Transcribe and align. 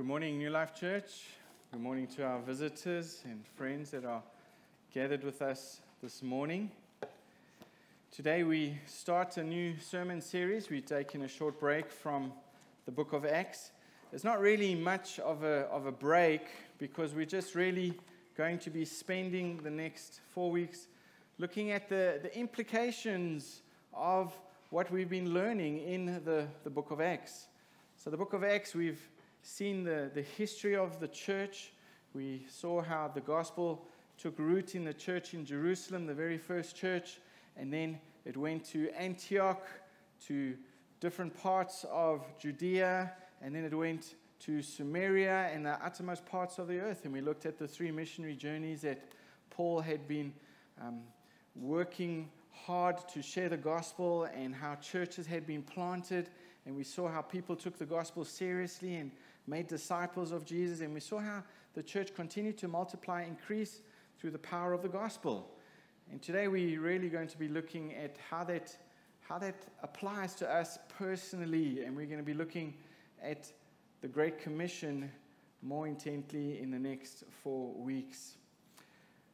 good 0.00 0.06
morning, 0.06 0.38
New 0.38 0.48
Life 0.48 0.74
Church. 0.74 1.26
Good 1.70 1.82
morning 1.82 2.06
to 2.16 2.24
our 2.24 2.40
visitors 2.40 3.20
and 3.26 3.46
friends 3.46 3.90
that 3.90 4.06
are 4.06 4.22
gathered 4.94 5.22
with 5.22 5.42
us 5.42 5.82
this 6.02 6.22
morning. 6.22 6.70
Today 8.10 8.42
we 8.42 8.78
start 8.86 9.36
a 9.36 9.44
new 9.44 9.78
sermon 9.78 10.22
series. 10.22 10.70
We're 10.70 10.80
taking 10.80 11.20
a 11.24 11.28
short 11.28 11.60
break 11.60 11.90
from 11.90 12.32
the 12.86 12.90
book 12.90 13.12
of 13.12 13.26
Acts. 13.26 13.72
It's 14.10 14.24
not 14.24 14.40
really 14.40 14.74
much 14.74 15.18
of 15.18 15.42
a, 15.44 15.66
of 15.66 15.84
a 15.84 15.92
break 15.92 16.46
because 16.78 17.12
we're 17.12 17.26
just 17.26 17.54
really 17.54 17.92
going 18.38 18.58
to 18.60 18.70
be 18.70 18.86
spending 18.86 19.58
the 19.58 19.70
next 19.70 20.22
four 20.30 20.50
weeks 20.50 20.86
looking 21.36 21.72
at 21.72 21.90
the, 21.90 22.20
the 22.22 22.34
implications 22.34 23.60
of 23.92 24.32
what 24.70 24.90
we've 24.90 25.10
been 25.10 25.34
learning 25.34 25.80
in 25.80 26.06
the, 26.24 26.46
the 26.64 26.70
book 26.70 26.90
of 26.90 27.02
Acts. 27.02 27.48
So, 27.96 28.08
the 28.08 28.16
book 28.16 28.32
of 28.32 28.42
Acts, 28.42 28.74
we've 28.74 28.98
seen 29.42 29.84
the, 29.84 30.10
the 30.14 30.22
history 30.22 30.76
of 30.76 31.00
the 31.00 31.08
church. 31.08 31.72
We 32.14 32.44
saw 32.48 32.82
how 32.82 33.10
the 33.12 33.20
gospel 33.20 33.86
took 34.18 34.38
root 34.38 34.74
in 34.74 34.84
the 34.84 34.94
church 34.94 35.34
in 35.34 35.44
Jerusalem, 35.44 36.06
the 36.06 36.14
very 36.14 36.38
first 36.38 36.76
church, 36.76 37.20
and 37.56 37.72
then 37.72 37.98
it 38.24 38.36
went 38.36 38.64
to 38.66 38.90
Antioch, 38.90 39.66
to 40.26 40.54
different 41.00 41.34
parts 41.34 41.86
of 41.90 42.22
Judea, 42.38 43.12
and 43.40 43.54
then 43.54 43.64
it 43.64 43.74
went 43.74 44.16
to 44.40 44.60
Samaria 44.60 45.50
and 45.52 45.64
the 45.64 45.82
uttermost 45.84 46.26
parts 46.26 46.58
of 46.58 46.68
the 46.68 46.78
earth. 46.78 47.04
And 47.04 47.12
we 47.12 47.20
looked 47.20 47.46
at 47.46 47.58
the 47.58 47.66
three 47.66 47.90
missionary 47.90 48.34
journeys 48.34 48.82
that 48.82 49.12
Paul 49.48 49.80
had 49.80 50.06
been 50.06 50.32
um, 50.80 51.00
working 51.56 52.28
hard 52.52 52.96
to 53.14 53.22
share 53.22 53.48
the 53.48 53.56
gospel 53.56 54.24
and 54.34 54.54
how 54.54 54.74
churches 54.76 55.26
had 55.26 55.46
been 55.46 55.62
planted 55.62 56.28
and 56.66 56.76
we 56.76 56.84
saw 56.84 57.08
how 57.08 57.22
people 57.22 57.56
took 57.56 57.78
the 57.78 57.86
gospel 57.86 58.24
seriously 58.24 58.96
and 58.96 59.10
made 59.50 59.66
disciples 59.66 60.30
of 60.30 60.44
Jesus, 60.46 60.80
and 60.80 60.94
we 60.94 61.00
saw 61.00 61.18
how 61.18 61.42
the 61.74 61.82
church 61.82 62.14
continued 62.14 62.56
to 62.58 62.68
multiply, 62.68 63.24
increase 63.24 63.80
through 64.18 64.30
the 64.30 64.38
power 64.38 64.72
of 64.72 64.80
the 64.80 64.88
gospel. 64.88 65.50
And 66.10 66.22
today 66.22 66.48
we're 66.48 66.80
really 66.80 67.08
going 67.08 67.28
to 67.28 67.38
be 67.38 67.48
looking 67.48 67.94
at 67.94 68.16
how 68.30 68.44
that, 68.44 68.76
how 69.28 69.38
that 69.38 69.66
applies 69.82 70.34
to 70.36 70.50
us 70.50 70.78
personally, 70.96 71.84
and 71.84 71.96
we're 71.96 72.06
going 72.06 72.18
to 72.18 72.24
be 72.24 72.34
looking 72.34 72.74
at 73.22 73.52
the 74.00 74.08
Great 74.08 74.40
Commission 74.40 75.10
more 75.62 75.86
intently 75.86 76.60
in 76.60 76.70
the 76.70 76.78
next 76.78 77.24
four 77.42 77.74
weeks. 77.74 78.36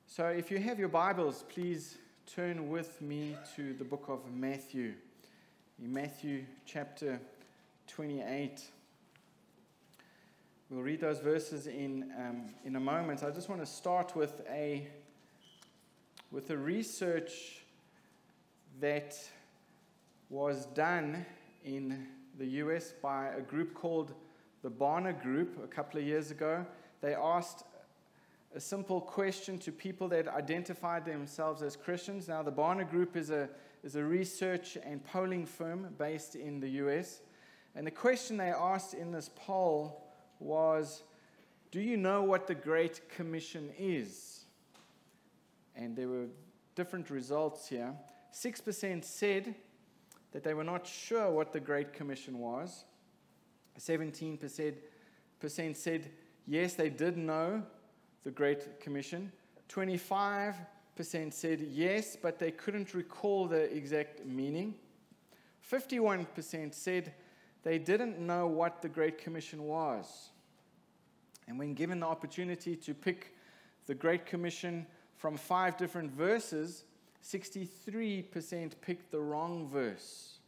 So 0.06 0.27
if 0.27 0.50
you 0.50 0.59
have 0.59 0.78
your 0.78 0.89
Bibles, 0.89 1.44
please 1.48 1.98
turn 2.27 2.69
with 2.69 3.00
me 3.03 3.37
to 3.55 3.75
the 3.75 3.84
book 3.84 4.06
of 4.09 4.20
Matthew 4.33 4.94
in 5.78 5.92
Matthew 5.92 6.44
chapter 6.64 7.20
28. 7.87 8.75
We'll 10.69 10.83
read 10.83 11.00
those 11.00 11.20
verses 11.20 11.69
in, 11.69 12.11
um, 12.19 12.47
in 12.64 12.75
a 12.75 12.81
moment. 12.81 13.22
I 13.22 13.31
just 13.31 13.48
want 13.48 13.61
to 13.61 13.67
start 13.67 14.17
with 14.17 14.42
a, 14.50 14.89
with 16.33 16.50
a 16.50 16.56
research 16.56 17.61
that 18.81 19.17
was 20.28 20.67
done 20.67 21.25
in 21.64 22.09
the 22.37 22.47
US 22.47 22.92
by 23.00 23.28
a 23.28 23.41
group 23.41 23.75
called 23.75 24.12
the 24.64 24.70
Barna 24.70 25.22
Group 25.22 25.56
a 25.62 25.69
couple 25.69 26.00
of 26.00 26.06
years 26.06 26.33
ago. 26.33 26.67
They 27.00 27.14
asked 27.14 27.62
a 28.53 28.61
simple 28.61 29.00
question 29.00 29.61
to 29.61 29.70
people 29.70 30.09
that 30.09 30.27
identified 30.27 31.05
themselves 31.05 31.62
as 31.62 31.77
Christians. 31.77 32.27
Now, 32.27 32.42
the 32.42 32.50
Barna 32.50 32.91
Group 32.91 33.17
is 33.17 33.31
a 33.31 33.48
is 33.84 33.94
a 33.94 34.03
research 34.03 34.77
and 34.84 35.05
polling 35.05 35.47
firm 35.47 35.94
based 35.97 36.34
in 36.34 36.59
the 36.59 36.70
US. 36.70 37.20
And 37.77 37.87
the 37.87 37.92
question 37.92 38.37
they 38.37 38.50
asked 38.50 38.94
in 38.94 39.12
this 39.12 39.31
poll 39.37 40.03
was 40.38 41.02
Do 41.70 41.80
you 41.80 41.97
know 41.97 42.22
what 42.22 42.47
the 42.47 42.54
Great 42.54 43.08
Commission 43.08 43.70
is? 43.78 44.44
And 45.74 45.97
there 45.97 46.08
were 46.08 46.26
different 46.74 47.10
results 47.10 47.69
here. 47.69 47.92
6% 48.32 49.04
said 49.04 49.54
that 50.32 50.42
they 50.42 50.54
were 50.54 50.64
not 50.64 50.86
sure 50.86 51.30
what 51.30 51.52
the 51.52 51.60
Great 51.60 51.92
Commission 51.92 52.38
was. 52.38 52.84
17% 53.78 55.76
said 55.76 56.10
yes, 56.47 56.74
they 56.74 56.88
did 56.88 57.16
know 57.16 57.62
the 58.24 58.30
Great 58.30 58.80
Commission. 58.80 59.32
25 59.68 60.54
percent 60.97 61.34
said 61.34 61.60
yes, 61.60 62.16
but 62.20 62.38
they 62.38 62.50
couldn't 62.50 62.94
recall 62.94 63.47
the 63.47 63.72
exact 63.76 64.24
meaning. 64.24 64.74
51% 65.70 66.74
said 66.74 67.12
they 67.62 67.78
didn't 67.78 68.19
know 68.19 68.47
what 68.47 68.83
the 68.83 68.89
Great 68.89 69.19
Commission 69.19 69.65
was. 69.65 70.31
And 71.49 71.59
when 71.59 71.75
given 71.75 72.00
the 72.00 72.06
opportunity 72.06 72.77
to 72.77 72.94
pick 72.94 73.34
the 73.87 73.94
Great 73.94 74.27
Commission 74.27 74.87
from 75.17 75.37
five 75.37 75.77
different 75.77 76.11
verses, 76.11 76.84
63% 77.25 78.72
picked 78.81 79.11
the 79.11 79.21
wrong 79.21 79.69
verse. 79.69 80.39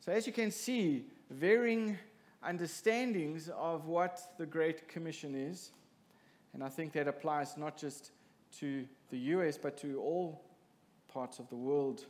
So, 0.00 0.12
as 0.12 0.26
you 0.26 0.32
can 0.32 0.50
see, 0.50 1.06
varying 1.30 1.98
understandings 2.42 3.48
of 3.48 3.86
what 3.86 4.20
the 4.38 4.46
Great 4.46 4.88
Commission 4.88 5.34
is. 5.34 5.72
And 6.54 6.62
I 6.62 6.68
think 6.68 6.92
that 6.92 7.08
applies 7.08 7.56
not 7.56 7.76
just 7.76 8.12
to 8.58 8.86
the 9.10 9.18
US, 9.18 9.58
but 9.58 9.76
to 9.78 10.00
all 10.00 10.44
parts 11.08 11.38
of 11.38 11.48
the 11.48 11.56
world. 11.56 12.06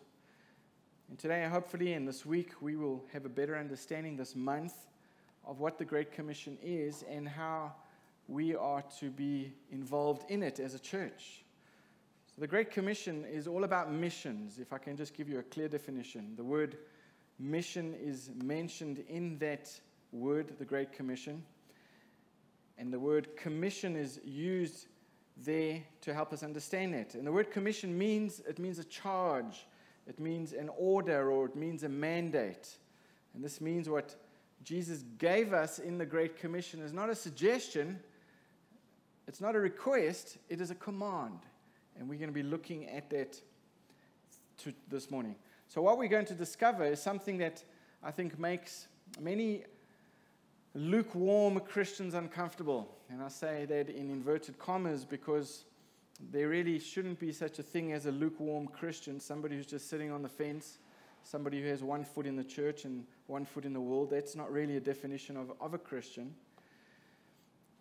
And 1.09 1.19
today, 1.19 1.47
hopefully, 1.49 1.93
and 1.93 2.07
this 2.07 2.27
week, 2.27 2.51
we 2.61 2.75
will 2.75 3.05
have 3.13 3.25
a 3.25 3.29
better 3.29 3.57
understanding 3.57 4.17
this 4.17 4.35
month 4.35 4.75
of 5.45 5.61
what 5.61 5.79
the 5.79 5.85
Great 5.85 6.11
Commission 6.11 6.59
is 6.63 7.05
and 7.09 7.29
how 7.29 7.73
we 8.27 8.57
are 8.57 8.83
to 8.99 9.11
be 9.11 9.53
involved 9.71 10.29
in 10.29 10.43
it 10.43 10.59
as 10.59 10.75
a 10.75 10.81
church. 10.81 11.45
So, 12.35 12.41
the 12.41 12.49
Great 12.49 12.73
Commission 12.73 13.25
is 13.25 13.47
all 13.47 13.63
about 13.63 13.93
missions, 13.93 14.59
if 14.59 14.73
I 14.73 14.79
can 14.79 14.97
just 14.97 15.15
give 15.15 15.29
you 15.29 15.39
a 15.39 15.45
clear 15.45 15.69
definition. 15.69 16.35
The 16.37 16.45
word 16.45 16.77
mission 17.39 17.95
is 17.95 18.31
mentioned 18.43 19.05
in 19.09 19.39
that 19.39 19.71
word, 20.11 20.55
the 20.59 20.65
Great 20.65 20.93
Commission. 20.93 21.45
And 22.79 22.93
the 22.93 22.99
word 22.99 23.37
commission 23.37 23.95
is 23.95 24.21
used 24.25 24.87
there 25.37 25.83
to 26.03 26.15
help 26.15 26.33
us 26.33 26.43
understand 26.43 26.95
it. 26.95 27.15
And 27.15 27.27
the 27.27 27.33
word 27.33 27.51
commission 27.51 27.97
means 27.97 28.41
it 28.41 28.59
means 28.59 28.79
a 28.79 28.85
charge, 28.85 29.67
it 30.07 30.21
means 30.21 30.53
an 30.53 30.71
order, 30.77 31.31
or 31.31 31.47
it 31.47 31.57
means 31.57 31.83
a 31.83 31.89
mandate. 31.89 32.77
And 33.35 33.45
this 33.45 33.61
means 33.61 33.89
what 33.89 34.15
Jesus 34.63 35.05
gave 35.19 35.53
us 35.53 35.79
in 35.79 35.99
the 35.99 36.07
Great 36.07 36.39
Commission 36.39 36.81
is 36.81 36.93
not 36.93 37.11
a 37.11 37.15
suggestion, 37.15 37.99
it's 39.27 39.41
not 39.41 39.57
a 39.57 39.61
request, 39.61 40.39
it 40.49 40.61
is 40.61 40.71
a 40.71 40.75
command. 40.75 41.41
And 41.99 42.09
we're 42.09 42.19
going 42.19 42.29
to 42.29 42.35
be 42.35 42.43
looking 42.43 42.89
at 42.89 43.11
that 43.11 43.41
this 44.89 45.11
morning. 45.11 45.35
So, 45.69 45.83
what 45.83 45.99
we're 45.99 46.09
going 46.09 46.27
to 46.27 46.35
discover 46.35 46.85
is 46.85 47.01
something 47.01 47.39
that 47.39 47.65
I 48.03 48.11
think 48.11 48.39
makes 48.39 48.89
many 49.21 49.65
lukewarm 50.75 51.59
Christians 51.61 52.15
uncomfortable. 52.15 52.97
And 53.11 53.23
I 53.23 53.29
say 53.29 53.65
that 53.67 53.89
in 53.89 54.11
inverted 54.11 54.59
commas 54.59 55.05
because 55.05 55.65
there 56.31 56.49
really 56.49 56.79
shouldn't 56.79 57.19
be 57.19 57.33
such 57.33 57.59
a 57.59 57.63
thing 57.63 57.93
as 57.93 58.07
a 58.07 58.13
lukewarm 58.13 58.69
Christian, 58.69 59.21
somebody 59.21 59.57
who's 59.57 59.67
just 59.67 59.89
sitting 59.89 60.11
on 60.11 60.23
the 60.23 60.29
fence, 60.29 60.79
somebody 61.23 61.61
who 61.61 61.69
has 61.69 61.83
one 61.83 62.05
foot 62.05 62.27
in 62.27 62.37
the 62.37 62.45
church 62.45 62.85
and 62.85 63.05
one 63.27 63.45
foot 63.45 63.65
in 63.65 63.73
the 63.73 63.81
world. 63.81 64.11
That's 64.11 64.37
not 64.37 64.51
really 64.51 64.77
a 64.77 64.81
definition 64.81 65.37
of, 65.37 65.53
of 65.61 65.75
a 65.75 65.79
Christian. 65.79 66.35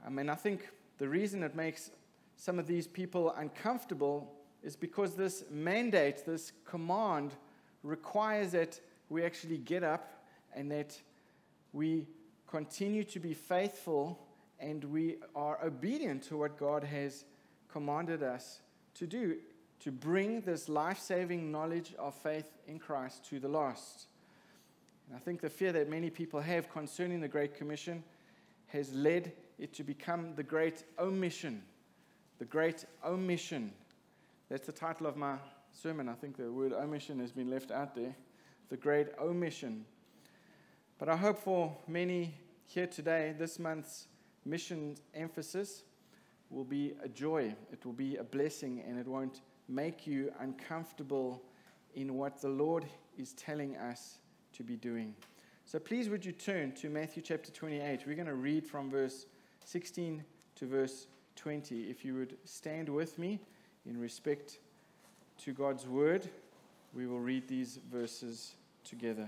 I 0.06 0.10
mean, 0.10 0.30
I 0.30 0.36
think 0.36 0.70
the 0.98 1.08
reason 1.08 1.44
it 1.44 1.56
makes 1.56 1.92
some 2.36 2.60
of 2.60 2.68
these 2.68 2.88
people 2.88 3.34
uncomfortable 3.38 4.34
is 4.64 4.76
because 4.76 5.16
this 5.16 5.46
mandate, 5.50 6.26
this 6.26 6.52
command, 6.66 7.36
requires 7.84 8.52
that 8.52 8.80
we 9.10 9.24
actually 9.24 9.58
get 9.58 9.84
up 9.84 10.26
and 10.56 10.72
that 10.72 11.00
we 11.74 12.08
continue 12.48 13.04
to 13.04 13.20
be 13.20 13.34
faithful 13.34 14.20
and 14.60 14.84
we 14.86 15.18
are 15.36 15.64
obedient 15.64 16.24
to 16.24 16.38
what 16.38 16.58
God 16.58 16.84
has 16.84 17.26
commanded 17.76 18.24
us 18.24 18.62
to 18.94 19.06
do 19.06 19.36
to 19.82 19.92
bring 19.92 20.40
this 20.40 20.70
life 20.70 20.98
saving 20.98 21.52
knowledge 21.52 21.94
of 22.00 22.16
faith 22.16 22.50
in 22.70 22.80
Christ 22.80 23.26
to 23.26 23.38
the 23.38 23.50
lost. 23.50 24.08
And 25.06 25.18
I 25.18 25.20
think 25.20 25.42
the 25.42 25.50
fear 25.50 25.74
that 25.74 25.90
many 25.90 26.10
people 26.10 26.40
have 26.40 26.70
concerning 26.70 27.20
the 27.20 27.28
Great 27.28 27.54
Commission 27.54 28.02
has 28.68 28.94
led 28.94 29.34
it 29.60 29.74
to 29.74 29.84
become 29.84 30.36
the 30.38 30.44
Great 30.44 30.86
Omission. 30.98 31.62
The 32.40 32.46
Great 32.46 32.86
Omission. 33.06 33.74
That's 34.48 34.66
the 34.66 34.72
title 34.72 35.06
of 35.06 35.18
my 35.18 35.36
sermon. 35.74 36.08
I 36.08 36.14
think 36.14 36.38
the 36.38 36.50
word 36.50 36.72
omission 36.72 37.20
has 37.20 37.34
been 37.34 37.50
left 37.50 37.72
out 37.72 37.94
there. 37.94 38.16
The 38.70 38.78
Great 38.78 39.08
Omission. 39.22 39.84
But 40.98 41.10
I 41.10 41.18
hope 41.18 41.40
for 41.40 41.76
many 41.90 42.36
here 42.68 42.88
today, 42.88 43.36
this 43.38 43.60
month's 43.60 44.08
mission 44.46 44.96
emphasis 45.14 45.84
will 46.50 46.64
be 46.64 46.94
a 47.04 47.10
joy, 47.10 47.56
it 47.72 47.86
will 47.86 47.94
be 47.94 48.18
a 48.18 48.24
blessing, 48.24 48.84
and 48.88 49.00
it 49.00 49.08
won't 49.08 49.42
make 49.68 50.06
you 50.06 50.32
uncomfortable 50.40 51.42
in 51.96 52.16
what 52.16 52.42
the 52.42 52.50
Lord 52.50 52.86
is 53.18 53.34
telling 53.34 53.76
us 53.78 54.20
to 54.54 54.64
be 54.64 54.76
doing. 54.76 55.16
So 55.66 55.80
please, 55.80 56.10
would 56.10 56.24
you 56.24 56.32
turn 56.32 56.74
to 56.74 56.90
Matthew 56.90 57.24
chapter 57.24 57.52
28? 57.52 58.04
We're 58.06 58.16
going 58.16 58.28
to 58.28 58.36
read 58.36 58.66
from 58.68 58.90
verse 58.90 59.26
16 59.64 60.24
to 60.56 60.66
verse 60.68 61.08
20. 61.36 61.84
If 61.90 62.06
you 62.06 62.14
would 62.16 62.38
stand 62.46 62.88
with 62.88 63.18
me 63.18 63.40
in 63.86 64.00
respect 64.00 64.60
to 65.40 65.54
God's 65.54 65.88
word, 65.88 66.30
we 66.94 67.08
will 67.08 67.20
read 67.20 67.48
these 67.48 67.80
verses 67.92 68.54
together. 68.84 69.28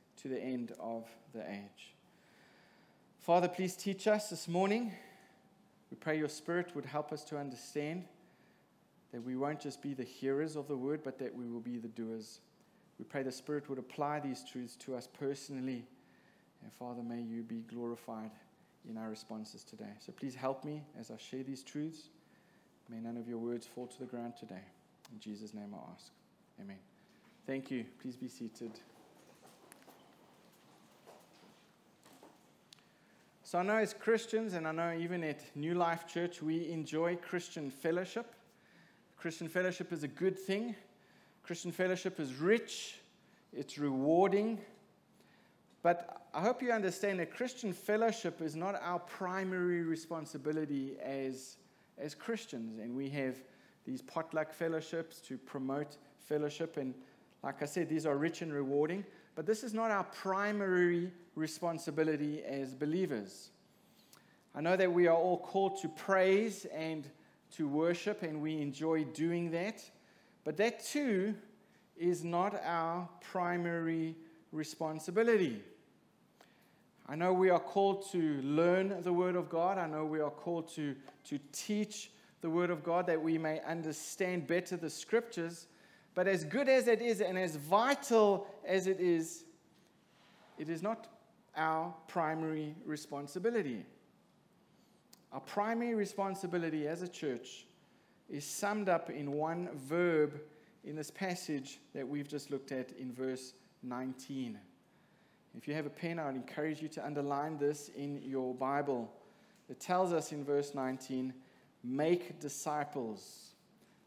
to 0.21 0.27
the 0.27 0.39
end 0.39 0.73
of 0.79 1.07
the 1.33 1.49
age. 1.49 1.93
Father, 3.19 3.47
please 3.47 3.75
teach 3.75 4.07
us 4.07 4.29
this 4.29 4.47
morning. 4.47 4.91
We 5.89 5.97
pray 5.97 6.17
your 6.17 6.29
Spirit 6.29 6.75
would 6.75 6.85
help 6.85 7.11
us 7.11 7.23
to 7.25 7.37
understand 7.37 8.05
that 9.11 9.23
we 9.23 9.35
won't 9.35 9.59
just 9.59 9.81
be 9.81 9.93
the 9.93 10.03
hearers 10.03 10.55
of 10.55 10.67
the 10.67 10.77
word, 10.77 11.01
but 11.03 11.19
that 11.19 11.35
we 11.35 11.47
will 11.47 11.59
be 11.59 11.77
the 11.77 11.87
doers. 11.89 12.39
We 12.97 13.05
pray 13.05 13.23
the 13.23 13.31
Spirit 13.31 13.69
would 13.69 13.79
apply 13.79 14.19
these 14.19 14.43
truths 14.43 14.75
to 14.77 14.95
us 14.95 15.07
personally. 15.07 15.85
And 16.63 16.71
Father, 16.73 17.01
may 17.01 17.21
you 17.21 17.41
be 17.41 17.63
glorified 17.67 18.31
in 18.89 18.97
our 18.97 19.09
responses 19.09 19.63
today. 19.63 19.93
So 19.99 20.11
please 20.11 20.35
help 20.35 20.63
me 20.63 20.83
as 20.99 21.11
I 21.11 21.17
share 21.17 21.43
these 21.43 21.63
truths. 21.63 22.09
May 22.89 22.99
none 22.99 23.17
of 23.17 23.27
your 23.27 23.37
words 23.37 23.65
fall 23.65 23.87
to 23.87 23.99
the 23.99 24.05
ground 24.05 24.33
today. 24.39 24.63
In 25.11 25.19
Jesus' 25.19 25.53
name 25.53 25.73
I 25.73 25.93
ask. 25.93 26.11
Amen. 26.59 26.77
Thank 27.47 27.71
you. 27.71 27.85
Please 28.01 28.15
be 28.15 28.27
seated. 28.27 28.71
So 33.51 33.59
I 33.59 33.63
know 33.63 33.75
as 33.75 33.93
Christians, 33.93 34.53
and 34.53 34.65
I 34.65 34.71
know 34.71 34.95
even 34.97 35.25
at 35.25 35.43
New 35.57 35.73
Life 35.73 36.07
Church, 36.07 36.41
we 36.41 36.71
enjoy 36.71 37.17
Christian 37.17 37.69
fellowship. 37.69 38.33
Christian 39.17 39.49
fellowship 39.49 39.91
is 39.91 40.03
a 40.03 40.07
good 40.07 40.39
thing. 40.39 40.73
Christian 41.43 41.73
fellowship 41.73 42.17
is 42.21 42.35
rich, 42.35 43.01
it's 43.51 43.77
rewarding. 43.77 44.57
But 45.83 46.27
I 46.33 46.39
hope 46.39 46.61
you 46.61 46.71
understand 46.71 47.19
that 47.19 47.35
Christian 47.35 47.73
fellowship 47.73 48.41
is 48.41 48.55
not 48.55 48.79
our 48.81 48.99
primary 48.99 49.81
responsibility 49.81 50.95
as, 51.03 51.57
as 51.97 52.15
Christians. 52.15 52.79
And 52.79 52.95
we 52.95 53.09
have 53.09 53.35
these 53.85 54.01
potluck 54.01 54.53
fellowships 54.53 55.19
to 55.27 55.37
promote 55.37 55.97
fellowship. 56.19 56.77
And 56.77 56.93
like 57.43 57.61
I 57.61 57.65
said, 57.65 57.89
these 57.89 58.05
are 58.05 58.15
rich 58.15 58.43
and 58.43 58.53
rewarding. 58.53 59.03
But 59.35 59.45
this 59.45 59.61
is 59.61 59.73
not 59.73 59.91
our 59.91 60.05
primary 60.05 61.11
responsibility 61.35 62.43
as 62.43 62.73
believers. 62.73 63.49
I 64.53 64.61
know 64.61 64.75
that 64.75 64.91
we 64.91 65.07
are 65.07 65.15
all 65.15 65.37
called 65.37 65.81
to 65.81 65.89
praise 65.89 66.65
and 66.65 67.07
to 67.55 67.67
worship, 67.67 68.23
and 68.23 68.41
we 68.41 68.61
enjoy 68.61 69.05
doing 69.05 69.51
that. 69.51 69.83
But 70.43 70.57
that 70.57 70.83
too 70.83 71.35
is 71.97 72.23
not 72.23 72.59
our 72.63 73.07
primary 73.21 74.15
responsibility. 74.51 75.63
I 77.07 77.15
know 77.15 77.33
we 77.33 77.49
are 77.49 77.59
called 77.59 78.09
to 78.11 78.41
learn 78.41 79.01
the 79.01 79.13
Word 79.13 79.35
of 79.35 79.49
God. 79.49 79.77
I 79.77 79.87
know 79.87 80.05
we 80.05 80.19
are 80.19 80.29
called 80.29 80.73
to, 80.75 80.95
to 81.25 81.39
teach 81.51 82.11
the 82.41 82.49
Word 82.49 82.69
of 82.69 82.83
God 82.83 83.05
that 83.07 83.21
we 83.21 83.37
may 83.37 83.61
understand 83.61 84.47
better 84.47 84.77
the 84.77 84.89
Scriptures. 84.89 85.67
But 86.13 86.27
as 86.27 86.43
good 86.43 86.67
as 86.67 86.87
it 86.87 87.01
is 87.01 87.21
and 87.21 87.37
as 87.37 87.55
vital 87.55 88.47
as 88.65 88.87
it 88.87 88.99
is, 88.99 89.43
it 90.57 90.69
is 90.69 90.81
not 90.81 91.07
our 91.55 91.93
primary 92.07 92.75
responsibility. 92.85 93.85
Our 95.31 95.41
primary 95.41 95.95
responsibility 95.95 96.87
as 96.87 97.01
a 97.01 97.07
church 97.07 97.65
is 98.29 98.45
summed 98.45 98.89
up 98.89 99.09
in 99.09 99.31
one 99.31 99.69
verb 99.75 100.39
in 100.83 100.95
this 100.95 101.11
passage 101.11 101.79
that 101.93 102.07
we've 102.07 102.27
just 102.27 102.51
looked 102.51 102.71
at 102.71 102.91
in 102.93 103.13
verse 103.13 103.53
19. 103.83 104.57
If 105.57 105.67
you 105.67 105.73
have 105.73 105.85
a 105.85 105.91
pen, 105.91 106.17
I 106.19 106.25
would 106.27 106.35
encourage 106.35 106.81
you 106.81 106.87
to 106.89 107.05
underline 107.05 107.57
this 107.57 107.89
in 107.95 108.21
your 108.23 108.53
Bible. 108.55 109.11
It 109.69 109.79
tells 109.79 110.13
us 110.13 110.31
in 110.31 110.43
verse 110.43 110.73
19, 110.73 111.33
make 111.83 112.39
disciples. 112.39 113.51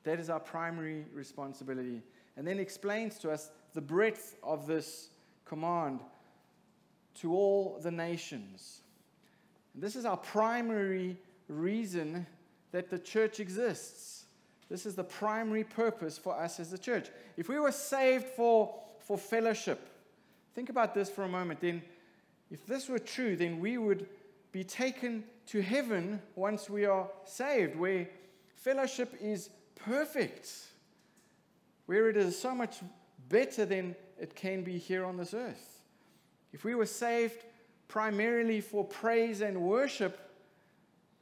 That 0.04 0.18
is 0.18 0.30
our 0.30 0.40
primary 0.40 1.06
responsibility. 1.12 2.02
And 2.36 2.46
then 2.46 2.58
explains 2.58 3.18
to 3.18 3.30
us 3.30 3.50
the 3.74 3.80
breadth 3.80 4.36
of 4.42 4.66
this 4.66 5.10
command 5.44 6.00
to 7.20 7.32
all 7.32 7.78
the 7.82 7.90
nations. 7.90 8.80
This 9.74 9.96
is 9.96 10.04
our 10.04 10.16
primary 10.16 11.16
reason 11.48 12.26
that 12.72 12.90
the 12.90 12.98
church 12.98 13.40
exists. 13.40 14.24
This 14.68 14.86
is 14.86 14.94
the 14.94 15.04
primary 15.04 15.64
purpose 15.64 16.18
for 16.18 16.34
us 16.34 16.58
as 16.58 16.72
a 16.72 16.78
church. 16.78 17.08
If 17.36 17.48
we 17.48 17.58
were 17.58 17.72
saved 17.72 18.26
for, 18.36 18.74
for 18.98 19.18
fellowship, 19.18 19.80
think 20.54 20.70
about 20.70 20.94
this 20.94 21.10
for 21.10 21.24
a 21.24 21.28
moment. 21.28 21.60
Then, 21.60 21.82
if 22.50 22.66
this 22.66 22.88
were 22.88 22.98
true, 22.98 23.36
then 23.36 23.60
we 23.60 23.78
would 23.78 24.06
be 24.52 24.64
taken 24.64 25.24
to 25.46 25.60
heaven 25.60 26.22
once 26.36 26.70
we 26.70 26.84
are 26.84 27.08
saved, 27.24 27.76
where 27.76 28.08
fellowship 28.54 29.14
is 29.20 29.50
perfect, 29.76 30.50
where 31.86 32.08
it 32.08 32.16
is 32.16 32.38
so 32.38 32.54
much 32.54 32.78
better 33.28 33.64
than 33.64 33.94
it 34.18 34.34
can 34.34 34.62
be 34.62 34.78
here 34.78 35.04
on 35.04 35.16
this 35.16 35.34
earth. 35.34 35.83
If 36.54 36.62
we 36.62 36.76
were 36.76 36.86
saved 36.86 37.44
primarily 37.88 38.60
for 38.60 38.84
praise 38.84 39.40
and 39.40 39.60
worship, 39.60 40.30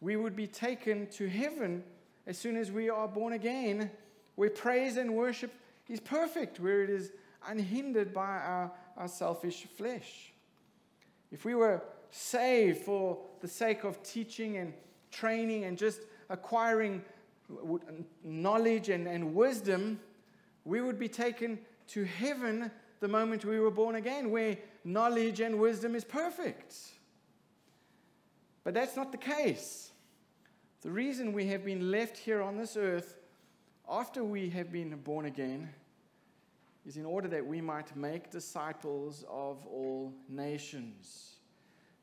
we 0.03 0.15
would 0.15 0.37
be 0.37 0.47
taken 0.47 1.07
to 1.13 1.27
heaven 1.27 1.83
as 2.27 2.37
soon 2.37 2.55
as 2.55 2.71
we 2.71 2.91
are 2.91 3.09
born 3.09 3.33
again, 3.33 3.91
where 4.35 4.51
praise 4.51 4.99
and 4.99 5.15
worship 5.15 5.51
is 5.89 6.01
perfect, 6.01 6.61
where 6.61 6.85
it 6.85 6.91
is 6.91 7.13
unhindered 7.49 8.13
by 8.13 8.27
our, 8.27 8.73
our 8.99 9.09
selfish 9.09 9.67
flesh. 9.75 10.35
If 11.31 11.47
we 11.47 11.55
were 11.55 11.83
saved 12.11 12.81
for 12.81 13.19
the 13.41 13.49
sake 13.49 13.85
of 13.85 14.03
teaching 14.03 14.59
and 14.59 14.75
training 15.11 15.65
and 15.65 15.79
just 15.79 16.01
acquiring 16.29 17.03
knowledge 18.23 18.91
and, 18.91 19.09
and 19.09 19.35
wisdom, 19.35 19.99
we 20.67 20.83
would 20.83 20.99
be 20.99 21.09
taken 21.09 21.59
to 21.89 22.05
heaven 22.05 22.71
the 23.03 23.09
moment 23.09 23.45
we 23.45 23.59
were 23.59 23.73
born 23.73 23.97
again, 23.97 24.31
where 24.31 24.57
knowledge 24.85 25.41
and 25.41 25.59
wisdom 25.59 25.97
is 25.97 26.05
perfect. 26.05 26.77
But 28.63 28.75
that's 28.75 28.95
not 28.95 29.11
the 29.11 29.19
case. 29.19 29.91
The 30.83 30.91
reason 30.91 31.33
we 31.33 31.49
have 31.49 31.65
been 31.65 31.91
left 31.91 32.17
here 32.17 32.41
on 32.41 32.57
this 32.57 32.77
earth 32.77 33.17
after 33.91 34.23
we 34.23 34.49
have 34.51 34.71
been 34.71 34.95
born 34.99 35.27
again 35.27 35.69
is 36.87 36.97
in 36.97 37.05
order 37.05 37.27
that 37.27 37.45
we 37.45 37.61
might 37.61 37.95
make 37.97 38.31
disciples 38.31 39.25
of 39.29 39.67
all 39.67 40.15
nations. 40.29 41.39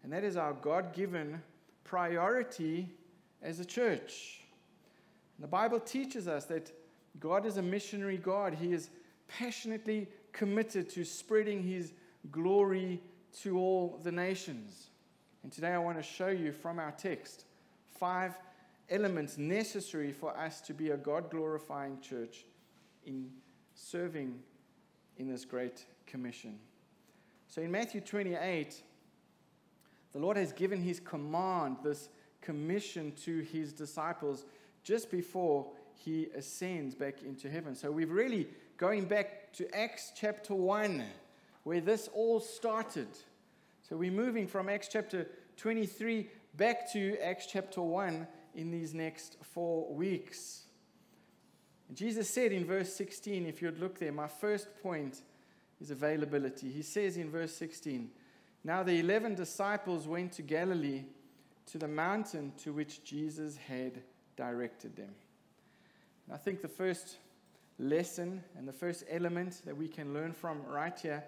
And 0.03 0.12
that 0.12 0.25
is 0.25 0.36
our 0.36 0.51
God 0.51 0.94
given 0.94 1.41
priority 1.86 2.89
as 3.41 3.62
a 3.62 3.65
church. 3.65 4.41
And 5.38 5.46
the 5.46 5.50
Bible 5.50 5.79
teaches 5.79 6.27
us 6.27 6.44
that 6.46 6.74
God 7.22 7.46
is 7.46 7.56
a 7.56 7.62
missionary 7.62 8.18
God. 8.18 8.53
He 8.53 8.74
is 8.74 8.89
passionately 9.29 10.10
committed 10.32 10.90
to 10.92 11.04
spreading 11.04 11.64
his 11.64 11.94
glory 12.32 13.02
to 13.42 13.58
all 13.58 14.00
the 14.04 14.12
nations. 14.12 14.90
And 15.44 15.52
today 15.52 15.72
I 15.72 15.78
want 15.78 15.98
to 15.98 16.04
show 16.04 16.28
you 16.28 16.52
from 16.52 16.80
our 16.80 16.92
text 16.92 17.46
five 18.00 18.36
elements 18.90 19.38
necessary 19.38 20.12
for 20.12 20.36
us 20.38 20.62
to 20.62 20.74
be 20.74 20.90
a 20.90 20.98
God 20.98 21.30
glorifying 21.30 22.00
church 22.02 22.46
in 23.06 23.30
serving 23.74 24.40
in 25.18 25.30
this 25.30 25.46
great 25.46 25.86
commission. 26.06 26.60
So 27.48 27.62
in 27.62 27.72
Matthew 27.72 28.02
28, 28.02 28.82
the 30.12 30.20
Lord 30.20 30.38
has 30.38 30.52
given 30.52 30.82
his 30.82 31.00
command, 31.00 31.78
this 31.84 32.10
commission 32.42 33.14
to 33.24 33.40
his 33.42 33.74
disciples 33.74 34.46
just 34.84 35.12
before 35.12 35.68
he 35.94 36.28
ascends 36.36 36.96
back 36.96 37.22
into 37.22 37.50
heaven. 37.50 37.76
So 37.76 37.92
we've 37.92 38.12
really 38.12 38.48
going 38.80 39.04
back 39.04 39.52
to 39.52 39.70
Acts 39.76 40.14
chapter 40.16 40.56
1, 40.56 41.04
where 41.64 41.82
this 41.82 42.10
all 42.14 42.40
started. 42.40 43.10
So 43.82 43.98
we're 43.98 44.10
moving 44.10 44.48
from 44.48 44.70
Acts 44.70 44.88
chapter 44.90 45.28
23 45.58 46.30
back 46.56 46.90
to 46.94 47.18
Acts 47.22 47.46
chapter 47.46 47.82
1 47.82 48.26
in 48.56 48.72
these 48.72 48.94
next 48.94 49.36
four 49.42 49.94
weeks. 49.94 50.64
Jesus 51.94 52.30
said 52.30 52.54
in 52.54 52.66
verse 52.66 52.94
16, 52.94 53.46
if 53.46 53.62
you'd 53.62 53.82
look 53.82 54.00
there, 54.00 54.14
my 54.14 54.28
first 54.28 54.70
point 54.82 55.24
is 55.82 55.92
availability. 55.92 56.72
He 56.72 56.82
says 56.82 57.18
in 57.18 57.30
verse 57.30 57.54
16, 57.56 58.10
Now 58.64 58.84
the 58.84 59.00
11 59.00 59.36
disciples 59.36 60.08
went 60.08 60.32
to 60.34 60.42
Galilee 60.42 61.04
to 61.66 61.78
the 61.78 61.88
mountain 61.90 62.54
to 62.64 62.72
which 62.72 63.04
Jesus 63.04 63.58
had 63.58 64.04
directed 64.38 64.96
them. 64.96 65.14
And 66.28 66.34
I 66.34 66.38
think 66.38 66.62
the 66.62 66.70
first 66.70 67.18
lesson 67.80 68.44
and 68.58 68.68
the 68.68 68.74
first 68.74 69.04
element 69.10 69.62
that 69.66 69.76
we 69.76 69.88
can 69.88 70.14
learn 70.14 70.34
from 70.34 70.62
right 70.64 70.98
here 71.00 71.24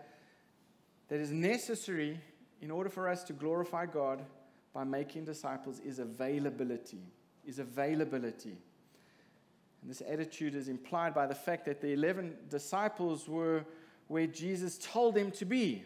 that 1.08 1.20
is 1.20 1.32
necessary 1.32 2.20
in 2.62 2.70
order 2.70 2.90
for 2.90 3.08
us 3.08 3.24
to 3.24 3.34
glorify 3.34 3.86
God 3.86 4.24
by 4.74 4.84
making 4.84 5.26
disciples 5.26 5.80
is 5.80 6.00
availability. 6.00 7.02
Is 7.46 7.60
availability. 7.60 8.58
And 9.82 9.90
this 9.90 10.02
attitude 10.08 10.54
is 10.54 10.68
implied 10.68 11.14
by 11.14 11.26
the 11.26 11.36
fact 11.36 11.66
that 11.66 11.82
the 11.82 11.94
11 11.94 12.36
disciples 12.50 13.28
were 13.28 13.66
where 14.08 14.28
Jesus 14.28 14.78
told 14.78 15.16
them 15.16 15.32
to 15.32 15.46
be. 15.46 15.84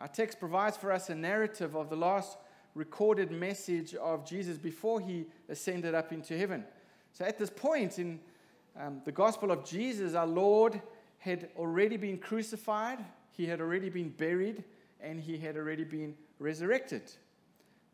Our 0.00 0.08
text 0.08 0.40
provides 0.40 0.76
for 0.76 0.90
us 0.90 1.08
a 1.08 1.14
narrative 1.14 1.76
of 1.76 1.88
the 1.88 1.96
last 1.96 2.36
recorded 2.74 3.30
message 3.30 3.94
of 3.94 4.26
Jesus 4.28 4.58
before 4.58 5.00
he 5.00 5.26
ascended 5.48 5.94
up 5.94 6.12
into 6.12 6.36
heaven. 6.36 6.64
So 7.12 7.24
at 7.24 7.38
this 7.38 7.50
point 7.50 7.98
in 7.98 8.20
um, 8.78 9.00
the 9.04 9.12
gospel 9.12 9.50
of 9.50 9.64
Jesus, 9.64 10.14
our 10.14 10.26
Lord 10.26 10.80
had 11.18 11.48
already 11.56 11.96
been 11.96 12.18
crucified, 12.18 12.98
he 13.32 13.46
had 13.46 13.60
already 13.60 13.88
been 13.88 14.10
buried, 14.10 14.64
and 15.00 15.20
he 15.20 15.38
had 15.38 15.56
already 15.56 15.84
been 15.84 16.14
resurrected. 16.38 17.02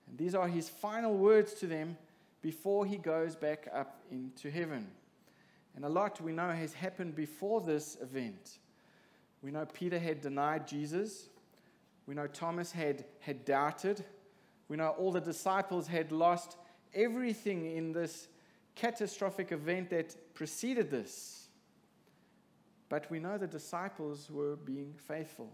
And 0.08 0.18
these 0.18 0.34
are 0.34 0.48
his 0.48 0.68
final 0.68 1.14
words 1.14 1.54
to 1.54 1.66
them 1.66 1.96
before 2.42 2.84
he 2.84 2.96
goes 2.96 3.36
back 3.36 3.68
up 3.72 4.02
into 4.10 4.50
heaven. 4.50 4.88
And 5.74 5.84
a 5.84 5.88
lot 5.88 6.20
we 6.20 6.32
know 6.32 6.50
has 6.50 6.74
happened 6.74 7.14
before 7.14 7.60
this 7.60 7.96
event. 8.02 8.58
We 9.40 9.50
know 9.50 9.66
Peter 9.72 9.98
had 9.98 10.20
denied 10.20 10.66
Jesus. 10.68 11.28
We 12.06 12.14
know 12.14 12.26
Thomas 12.26 12.72
had, 12.72 13.04
had 13.20 13.44
doubted. 13.44 14.04
We 14.68 14.76
know 14.76 14.90
all 14.90 15.12
the 15.12 15.20
disciples 15.20 15.86
had 15.86 16.12
lost 16.12 16.56
everything 16.94 17.74
in 17.74 17.92
this 17.92 18.28
catastrophic 18.74 19.52
event 19.52 19.90
that 19.90 20.34
preceded 20.34 20.90
this. 20.90 21.48
But 22.88 23.10
we 23.10 23.18
know 23.18 23.38
the 23.38 23.46
disciples 23.46 24.30
were 24.30 24.56
being 24.56 24.94
faithful 24.96 25.50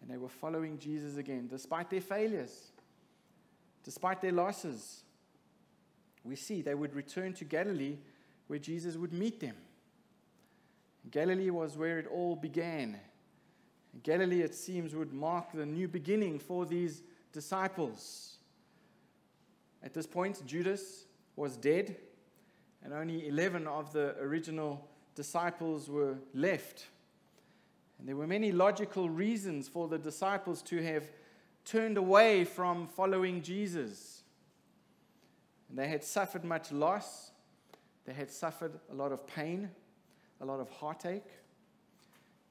and 0.00 0.10
they 0.10 0.16
were 0.16 0.28
following 0.28 0.78
Jesus 0.78 1.16
again, 1.16 1.48
despite 1.48 1.90
their 1.90 2.00
failures, 2.00 2.70
despite 3.82 4.20
their 4.20 4.32
losses. 4.32 5.02
We 6.24 6.36
see 6.36 6.62
they 6.62 6.74
would 6.74 6.94
return 6.94 7.32
to 7.34 7.44
Galilee 7.44 7.98
where 8.46 8.58
Jesus 8.58 8.96
would 8.96 9.12
meet 9.12 9.40
them. 9.40 9.56
Galilee 11.10 11.50
was 11.50 11.76
where 11.76 11.98
it 11.98 12.06
all 12.06 12.36
began. 12.36 12.98
Galilee, 14.02 14.42
it 14.42 14.54
seems, 14.54 14.94
would 14.94 15.12
mark 15.12 15.52
the 15.52 15.66
new 15.66 15.88
beginning 15.88 16.38
for 16.38 16.66
these 16.66 17.02
disciples. 17.32 18.38
At 19.82 19.94
this 19.94 20.06
point, 20.06 20.44
Judas 20.46 21.06
was 21.36 21.56
dead, 21.56 21.96
and 22.86 22.94
only 22.94 23.26
11 23.26 23.66
of 23.66 23.92
the 23.92 24.14
original 24.20 24.88
disciples 25.16 25.90
were 25.90 26.14
left. 26.34 26.86
And 27.98 28.06
there 28.06 28.14
were 28.14 28.28
many 28.28 28.52
logical 28.52 29.10
reasons 29.10 29.66
for 29.66 29.88
the 29.88 29.98
disciples 29.98 30.62
to 30.62 30.80
have 30.80 31.02
turned 31.64 31.98
away 31.98 32.44
from 32.44 32.86
following 32.86 33.42
Jesus. 33.42 34.22
And 35.68 35.76
they 35.76 35.88
had 35.88 36.04
suffered 36.04 36.44
much 36.44 36.70
loss, 36.70 37.32
they 38.04 38.12
had 38.12 38.30
suffered 38.30 38.78
a 38.88 38.94
lot 38.94 39.10
of 39.10 39.26
pain, 39.26 39.68
a 40.40 40.44
lot 40.44 40.60
of 40.60 40.70
heartache. 40.70 41.32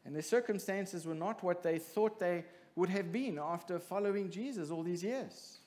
And 0.03 0.13
their 0.13 0.21
circumstances 0.21 1.05
were 1.05 1.15
not 1.15 1.43
what 1.43 1.63
they 1.63 1.79
thought 1.79 2.19
they 2.19 2.43
would 2.75 2.89
have 2.89 3.09
been 3.13 3.39
after 3.39 3.79
following 3.79 4.29
Jesus 4.29 4.69
all 4.69 4.83
these 4.83 5.01
years. 5.01 5.59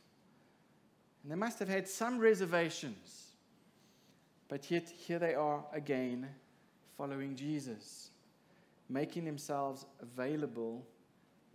And 1.23 1.33
they 1.33 1.37
must 1.37 1.59
have 1.59 1.71
had 1.71 1.89
some 1.89 2.19
reservations. 2.19 3.28
But 4.49 4.71
yet, 4.71 4.88
here 4.88 5.19
they 5.19 5.35
are 5.35 5.62
again 5.73 6.28
following 6.97 7.37
Jesus, 7.37 8.11
making 8.88 9.25
themselves 9.25 9.85
available 10.00 10.85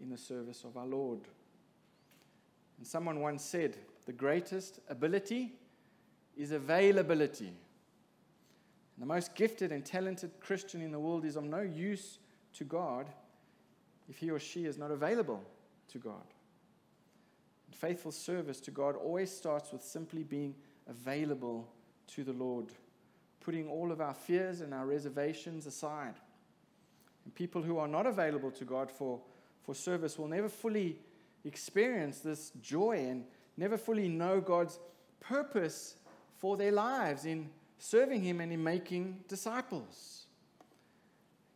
in 0.02 0.10
the 0.10 0.18
service 0.18 0.64
of 0.64 0.78
our 0.78 0.86
Lord. 0.86 1.22
And 2.78 2.86
someone 2.86 3.20
once 3.20 3.44
said, 3.44 3.78
the 4.06 4.14
greatest 4.14 4.80
ability 4.90 5.54
is 6.38 6.52
availability. 6.52 7.48
And 7.48 9.02
the 9.02 9.06
most 9.06 9.34
gifted 9.34 9.72
and 9.72 9.86
talented 9.86 10.32
Christian 10.40 10.82
in 10.82 10.92
the 10.92 11.00
world 11.00 11.26
is 11.26 11.36
of 11.36 11.46
no 11.46 11.62
use 11.62 12.20
to 12.54 12.64
God 12.64 13.08
if 14.10 14.18
he 14.18 14.30
or 14.30 14.40
she 14.40 14.66
is 14.66 14.78
not 14.78 14.92
available 14.92 15.42
to 15.90 15.98
God. 15.98 16.24
And 17.68 17.76
faithful 17.76 18.12
service 18.12 18.60
to 18.62 18.72
God 18.72 18.96
always 18.96 19.32
starts 19.32 19.72
with 19.72 19.84
simply 19.84 20.24
being 20.24 20.54
available 20.88 21.68
to 22.08 22.24
the 22.24 22.34
Lord, 22.34 22.68
putting 23.44 23.68
all 23.68 23.92
of 23.92 24.02
our 24.02 24.14
fears 24.14 24.62
and 24.62 24.74
our 24.74 24.86
reservations 24.86 25.68
aside. 25.68 26.16
And 27.26 27.36
people 27.36 27.62
who 27.62 27.78
are 27.78 27.88
not 27.88 28.06
available 28.06 28.52
to 28.52 28.66
God 28.66 28.90
for, 28.90 29.20
for 29.64 29.76
service 29.76 30.18
will 30.18 30.28
never 30.28 30.50
fully 30.50 30.98
experience 31.46 32.20
this 32.20 32.52
joy 32.62 33.06
and 33.10 33.26
never 33.58 33.78
fully 33.78 34.08
know 34.10 34.42
God's 34.42 34.80
purpose 35.20 35.98
for 36.38 36.58
their 36.58 36.72
lives 36.72 37.26
in 37.26 37.50
serving 37.78 38.22
Him 38.22 38.42
and 38.42 38.52
in 38.52 38.64
making 38.64 39.20
disciples. 39.28 40.26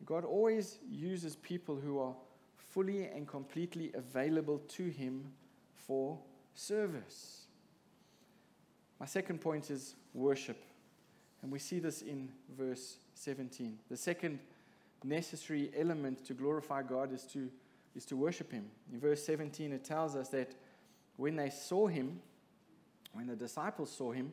God 0.04 0.24
always 0.24 0.78
uses 0.88 1.36
people 1.36 1.76
who 1.76 1.98
are 1.98 2.14
fully 2.56 3.04
and 3.06 3.26
completely 3.26 3.92
available 3.94 4.58
to 4.68 4.88
Him 4.88 5.32
for 5.74 6.18
service. 6.54 7.46
My 9.00 9.06
second 9.06 9.40
point 9.40 9.70
is 9.70 9.94
worship. 10.12 10.67
And 11.42 11.52
we 11.52 11.58
see 11.58 11.78
this 11.78 12.02
in 12.02 12.28
verse 12.56 12.98
17. 13.14 13.78
The 13.90 13.96
second 13.96 14.38
necessary 15.04 15.70
element 15.76 16.24
to 16.26 16.34
glorify 16.34 16.82
God 16.82 17.12
is 17.12 17.22
to, 17.32 17.48
is 17.94 18.04
to 18.06 18.16
worship 18.16 18.50
Him. 18.50 18.66
In 18.92 19.00
verse 19.00 19.24
17, 19.24 19.72
it 19.72 19.84
tells 19.84 20.16
us 20.16 20.28
that 20.30 20.52
when 21.16 21.36
they 21.36 21.50
saw 21.50 21.86
Him, 21.86 22.20
when 23.12 23.26
the 23.26 23.36
disciples 23.36 23.90
saw 23.90 24.12
Him, 24.12 24.32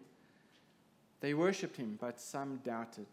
they 1.21 1.33
worshipped 1.33 1.77
Him, 1.77 1.97
but 1.99 2.19
some 2.19 2.59
doubted. 2.63 3.07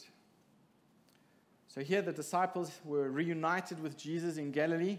So 1.69 1.81
here 1.81 2.03
the 2.03 2.13
disciples 2.13 2.71
were 2.85 3.11
reunited 3.11 3.83
with 3.83 3.97
Jesus 3.97 4.37
in 4.37 4.53
Galilee. 4.53 4.99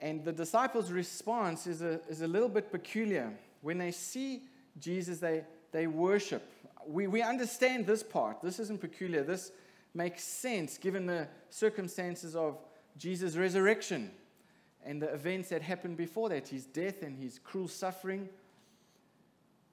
And 0.00 0.24
the 0.24 0.32
disciples' 0.32 0.92
response 0.92 1.66
is 1.66 1.82
a, 1.82 2.00
is 2.08 2.20
a 2.20 2.28
little 2.28 2.48
bit 2.48 2.70
peculiar. 2.70 3.32
When 3.62 3.78
they 3.78 3.90
see 3.90 4.42
Jesus, 4.78 5.18
they, 5.18 5.44
they 5.72 5.86
worship. 5.86 6.42
We, 6.88 7.06
we 7.06 7.20
understand 7.20 7.86
this 7.86 8.02
part. 8.02 8.40
This 8.40 8.58
isn't 8.58 8.80
peculiar. 8.80 9.22
This 9.22 9.52
makes 9.94 10.24
sense 10.24 10.78
given 10.78 11.04
the 11.04 11.28
circumstances 11.50 12.34
of 12.34 12.58
Jesus' 12.96 13.36
resurrection 13.36 14.10
and 14.84 15.02
the 15.02 15.12
events 15.12 15.50
that 15.50 15.60
happened 15.60 15.98
before 15.98 16.30
that 16.30 16.48
his 16.48 16.64
death 16.64 17.02
and 17.02 17.16
his 17.16 17.38
cruel 17.38 17.68
suffering. 17.68 18.28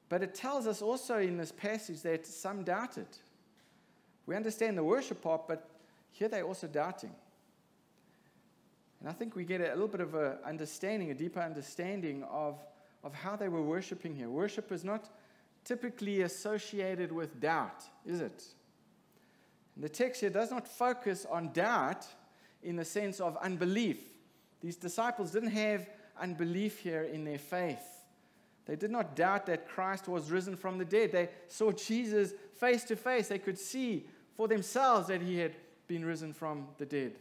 But 0.09 0.23
it 0.23 0.35
tells 0.35 0.67
us 0.67 0.81
also 0.81 1.19
in 1.19 1.37
this 1.37 1.53
passage 1.53 2.01
that 2.01 2.27
some 2.27 2.63
doubted. 2.63 3.07
We 4.25 4.35
understand 4.35 4.77
the 4.77 4.83
worship 4.83 5.21
part, 5.21 5.47
but 5.47 5.69
here 6.11 6.27
they're 6.27 6.43
also 6.43 6.67
doubting. 6.67 7.11
And 8.99 9.09
I 9.09 9.13
think 9.13 9.35
we 9.35 9.45
get 9.45 9.61
a 9.61 9.69
little 9.69 9.87
bit 9.87 10.01
of 10.01 10.15
an 10.15 10.37
understanding, 10.45 11.11
a 11.11 11.13
deeper 11.13 11.39
understanding 11.39 12.23
of, 12.23 12.59
of 13.03 13.13
how 13.13 13.35
they 13.35 13.47
were 13.47 13.61
worshiping 13.61 14.15
here. 14.15 14.29
Worship 14.29 14.71
is 14.71 14.83
not 14.83 15.09
typically 15.65 16.21
associated 16.21 17.11
with 17.11 17.41
doubt, 17.41 17.83
is 18.05 18.21
it? 18.21 18.43
And 19.75 19.83
the 19.83 19.89
text 19.89 20.21
here 20.21 20.29
does 20.29 20.51
not 20.51 20.67
focus 20.67 21.25
on 21.29 21.51
doubt 21.51 22.05
in 22.63 22.77
the 22.77 22.85
sense 22.85 23.19
of 23.19 23.35
unbelief. 23.37 23.99
These 24.61 24.77
disciples 24.77 25.31
didn't 25.31 25.51
have 25.51 25.89
unbelief 26.19 26.79
here 26.79 27.03
in 27.03 27.25
their 27.25 27.37
faith. 27.37 27.83
They 28.65 28.75
did 28.75 28.89
not 28.89 29.15
doubt 29.15 29.45
that 29.47 29.67
Christ 29.67 30.07
was 30.07 30.31
risen 30.31 30.55
from 30.55 30.77
the 30.77 30.85
dead. 30.85 31.11
They 31.11 31.29
saw 31.47 31.71
Jesus 31.71 32.33
face 32.57 32.83
to 32.85 32.95
face. 32.95 33.27
They 33.27 33.37
could 33.37 33.59
see 33.59 34.07
for 34.35 34.47
themselves 34.47 35.07
that 35.07 35.21
he 35.21 35.37
had 35.37 35.53
been 35.87 36.03
risen 36.03 36.33
from 36.33 36.67
the 36.77 36.85
dead. 36.85 37.13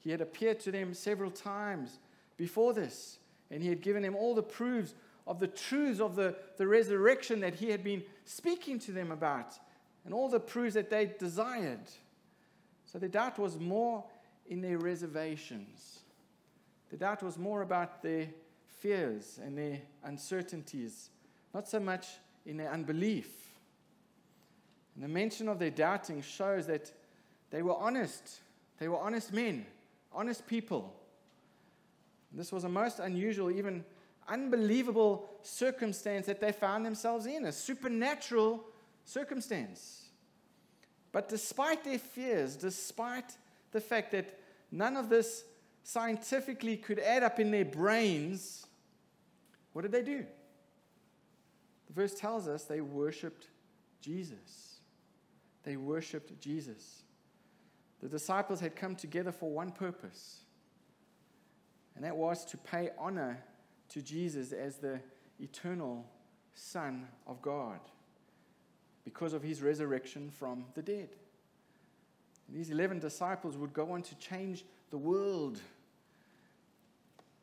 He 0.00 0.10
had 0.10 0.20
appeared 0.20 0.58
to 0.60 0.72
them 0.72 0.94
several 0.94 1.30
times 1.30 1.98
before 2.36 2.72
this, 2.72 3.18
and 3.50 3.62
he 3.62 3.68
had 3.68 3.80
given 3.80 4.02
them 4.02 4.16
all 4.16 4.34
the 4.34 4.42
proofs 4.42 4.94
of 5.26 5.38
the 5.38 5.46
truths 5.46 6.00
of 6.00 6.16
the, 6.16 6.34
the 6.56 6.66
resurrection 6.66 7.40
that 7.40 7.54
he 7.54 7.70
had 7.70 7.84
been 7.84 8.02
speaking 8.24 8.78
to 8.80 8.92
them 8.92 9.12
about, 9.12 9.54
and 10.04 10.12
all 10.12 10.28
the 10.28 10.40
proofs 10.40 10.74
that 10.74 10.90
they 10.90 11.12
desired. 11.18 11.80
So 12.84 12.98
the 12.98 13.08
doubt 13.08 13.38
was 13.38 13.58
more 13.58 14.04
in 14.48 14.60
their 14.60 14.78
reservations. 14.78 16.00
The 16.90 16.96
doubt 16.96 17.22
was 17.22 17.38
more 17.38 17.62
about 17.62 18.02
their 18.02 18.28
fears 18.80 19.38
and 19.42 19.56
their 19.56 19.80
uncertainties, 20.04 21.10
not 21.54 21.68
so 21.68 21.80
much 21.80 22.06
in 22.44 22.56
their 22.56 22.70
unbelief. 22.70 23.30
And 24.94 25.04
the 25.04 25.08
mention 25.08 25.48
of 25.48 25.58
their 25.58 25.70
doubting 25.70 26.20
shows 26.20 26.66
that 26.66 26.92
they 27.50 27.62
were 27.62 27.76
honest. 27.76 28.40
They 28.78 28.88
were 28.88 28.98
honest 28.98 29.32
men, 29.32 29.64
honest 30.12 30.46
people. 30.46 30.92
This 32.32 32.50
was 32.50 32.64
a 32.64 32.68
most 32.68 32.98
unusual, 32.98 33.50
even 33.50 33.84
unbelievable 34.28 35.28
circumstance 35.42 36.26
that 36.26 36.40
they 36.40 36.52
found 36.52 36.84
themselves 36.86 37.26
in, 37.26 37.44
a 37.44 37.52
supernatural 37.52 38.64
circumstance. 39.04 40.06
But 41.10 41.28
despite 41.28 41.84
their 41.84 41.98
fears, 41.98 42.56
despite 42.56 43.36
the 43.72 43.80
fact 43.80 44.12
that 44.12 44.38
none 44.70 44.96
of 44.96 45.08
this 45.08 45.44
scientifically 45.82 46.76
could 46.76 46.98
add 46.98 47.22
up 47.22 47.38
in 47.38 47.50
their 47.50 47.64
brains, 47.64 48.66
what 49.72 49.82
did 49.82 49.92
they 49.92 50.02
do? 50.02 50.24
The 51.88 51.92
verse 51.92 52.14
tells 52.14 52.48
us 52.48 52.64
they 52.64 52.80
worshiped 52.80 53.48
Jesus. 54.00 54.76
They 55.64 55.76
worshiped 55.76 56.40
Jesus. 56.40 57.02
The 58.00 58.08
disciples 58.08 58.60
had 58.60 58.74
come 58.74 58.96
together 58.96 59.30
for 59.30 59.50
one 59.50 59.70
purpose, 59.70 60.40
and 61.94 62.04
that 62.04 62.16
was 62.16 62.44
to 62.46 62.56
pay 62.56 62.90
honor 62.98 63.42
to 63.92 64.02
Jesus 64.02 64.52
as 64.52 64.76
the 64.76 65.00
eternal 65.40 66.06
Son 66.54 67.06
of 67.26 67.40
God 67.42 67.80
because 69.04 69.32
of 69.32 69.42
his 69.42 69.62
resurrection 69.62 70.30
from 70.30 70.64
the 70.74 70.82
dead. 70.82 71.08
And 72.46 72.56
these 72.56 72.70
11 72.70 73.00
disciples 73.00 73.56
would 73.56 73.72
go 73.72 73.92
on 73.92 74.02
to 74.02 74.14
change 74.16 74.64
the 74.90 74.98
world. 74.98 75.60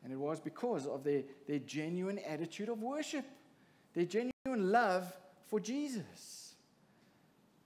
And 0.02 0.12
it 0.12 0.18
was 0.18 0.40
because 0.40 0.86
of 0.86 1.04
their, 1.04 1.22
their 1.46 1.58
genuine 1.58 2.18
attitude 2.18 2.68
of 2.68 2.80
worship, 2.80 3.24
their 3.94 4.06
genuine 4.06 4.32
love 4.70 5.12
for 5.48 5.60
Jesus. 5.60 6.54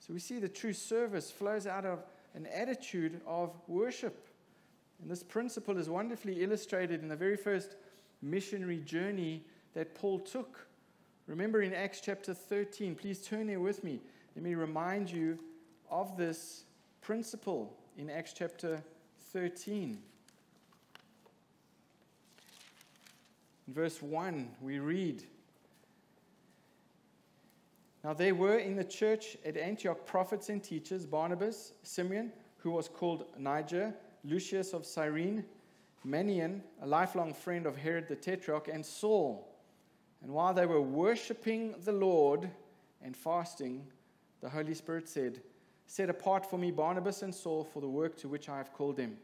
So 0.00 0.12
we 0.12 0.21
see 0.21 0.38
the 0.38 0.49
true 0.49 0.73
service 0.73 1.31
flows 1.31 1.67
out 1.67 1.87
of 1.87 2.03
an 2.35 2.47
attitude 2.47 3.21
of 3.26 3.55
worship. 3.69 4.29
And 5.00 5.11
this 5.11 5.23
principle 5.23 5.79
is 5.79 5.88
wonderfully 5.88 6.43
illustrated 6.43 7.03
in 7.03 7.09
the 7.09 7.17
very 7.17 7.37
first 7.37 7.76
missionary 8.25 8.78
journey 8.78 9.45
that 9.75 9.95
Paul 9.95 10.19
took. 10.19 10.66
Remember 11.26 11.62
in 11.62 11.73
Acts 11.73 12.00
chapter 12.00 12.35
13, 12.35 12.95
please 12.95 13.21
turn 13.21 13.47
there 13.47 13.61
with 13.61 13.85
me. 13.85 14.00
Let 14.35 14.45
me 14.45 14.54
remind 14.54 15.11
you 15.11 15.38
of 15.90 16.16
this 16.16 16.64
principle 17.00 17.73
in 17.97 18.11
Acts 18.11 18.33
chapter 18.33 18.83
13. 19.33 19.99
In 23.66 23.75
verse 23.75 24.02
1, 24.02 24.49
we 24.61 24.78
read 24.78 25.25
Now 28.02 28.12
there 28.12 28.35
were 28.35 28.59
in 28.59 28.76
the 28.76 28.85
church 28.85 29.37
at 29.45 29.57
Antioch 29.57 30.04
prophets 30.04 30.49
and 30.50 30.62
teachers 30.62 31.07
Barnabas, 31.07 31.73
Simeon, 31.83 32.33
who 32.59 32.71
was 32.71 32.88
called 32.88 33.26
Niger, 33.38 33.95
Lucius 34.25 34.73
of 34.73 34.85
Cyrene, 34.85 35.45
Manaen, 36.06 36.61
a 36.82 36.87
lifelong 36.87 37.32
friend 37.32 37.66
of 37.66 37.76
Herod 37.76 38.08
the 38.08 38.16
Tetrarch, 38.16 38.68
and 38.68 38.84
Saul. 38.84 39.49
And 40.23 40.32
while 40.32 40.54
they 40.54 40.66
were 40.66 40.80
worshiping 40.80 41.75
the 41.84 41.92
Lord 41.92 42.50
and 43.02 43.16
fasting, 43.16 43.87
the 44.40 44.49
Holy 44.49 44.75
Spirit 44.75 45.08
said, 45.08 45.40
Set 45.87 46.08
apart 46.08 46.49
for 46.49 46.58
me 46.58 46.70
Barnabas 46.70 47.23
and 47.23 47.34
Saul 47.34 47.64
for 47.64 47.80
the 47.80 47.88
work 47.88 48.16
to 48.18 48.28
which 48.28 48.49
I 48.49 48.58
have 48.58 48.73
called 48.73 48.96
them. 48.96 49.16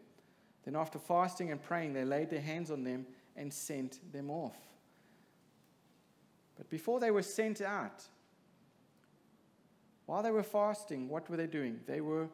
Then, 0.65 0.77
after 0.77 0.99
fasting 0.99 1.51
and 1.51 1.63
praying, 1.63 1.95
they 1.95 2.05
laid 2.05 2.29
their 2.29 2.41
hands 2.41 2.71
on 2.71 2.85
them 2.85 3.07
and 3.37 3.53
sent 3.53 4.13
them 4.13 4.31
off. 4.31 4.57
But 6.57 6.69
before 6.69 7.01
they 7.01 7.11
were 7.11 7.23
sent 7.23 7.63
out, 7.63 8.03
while 10.05 10.23
they 10.23 10.31
were 10.31 10.43
fasting, 10.43 11.09
what 11.09 11.31
were 11.31 11.37
they 11.37 11.47
doing? 11.47 11.81
They 11.87 12.03
were 12.03 12.29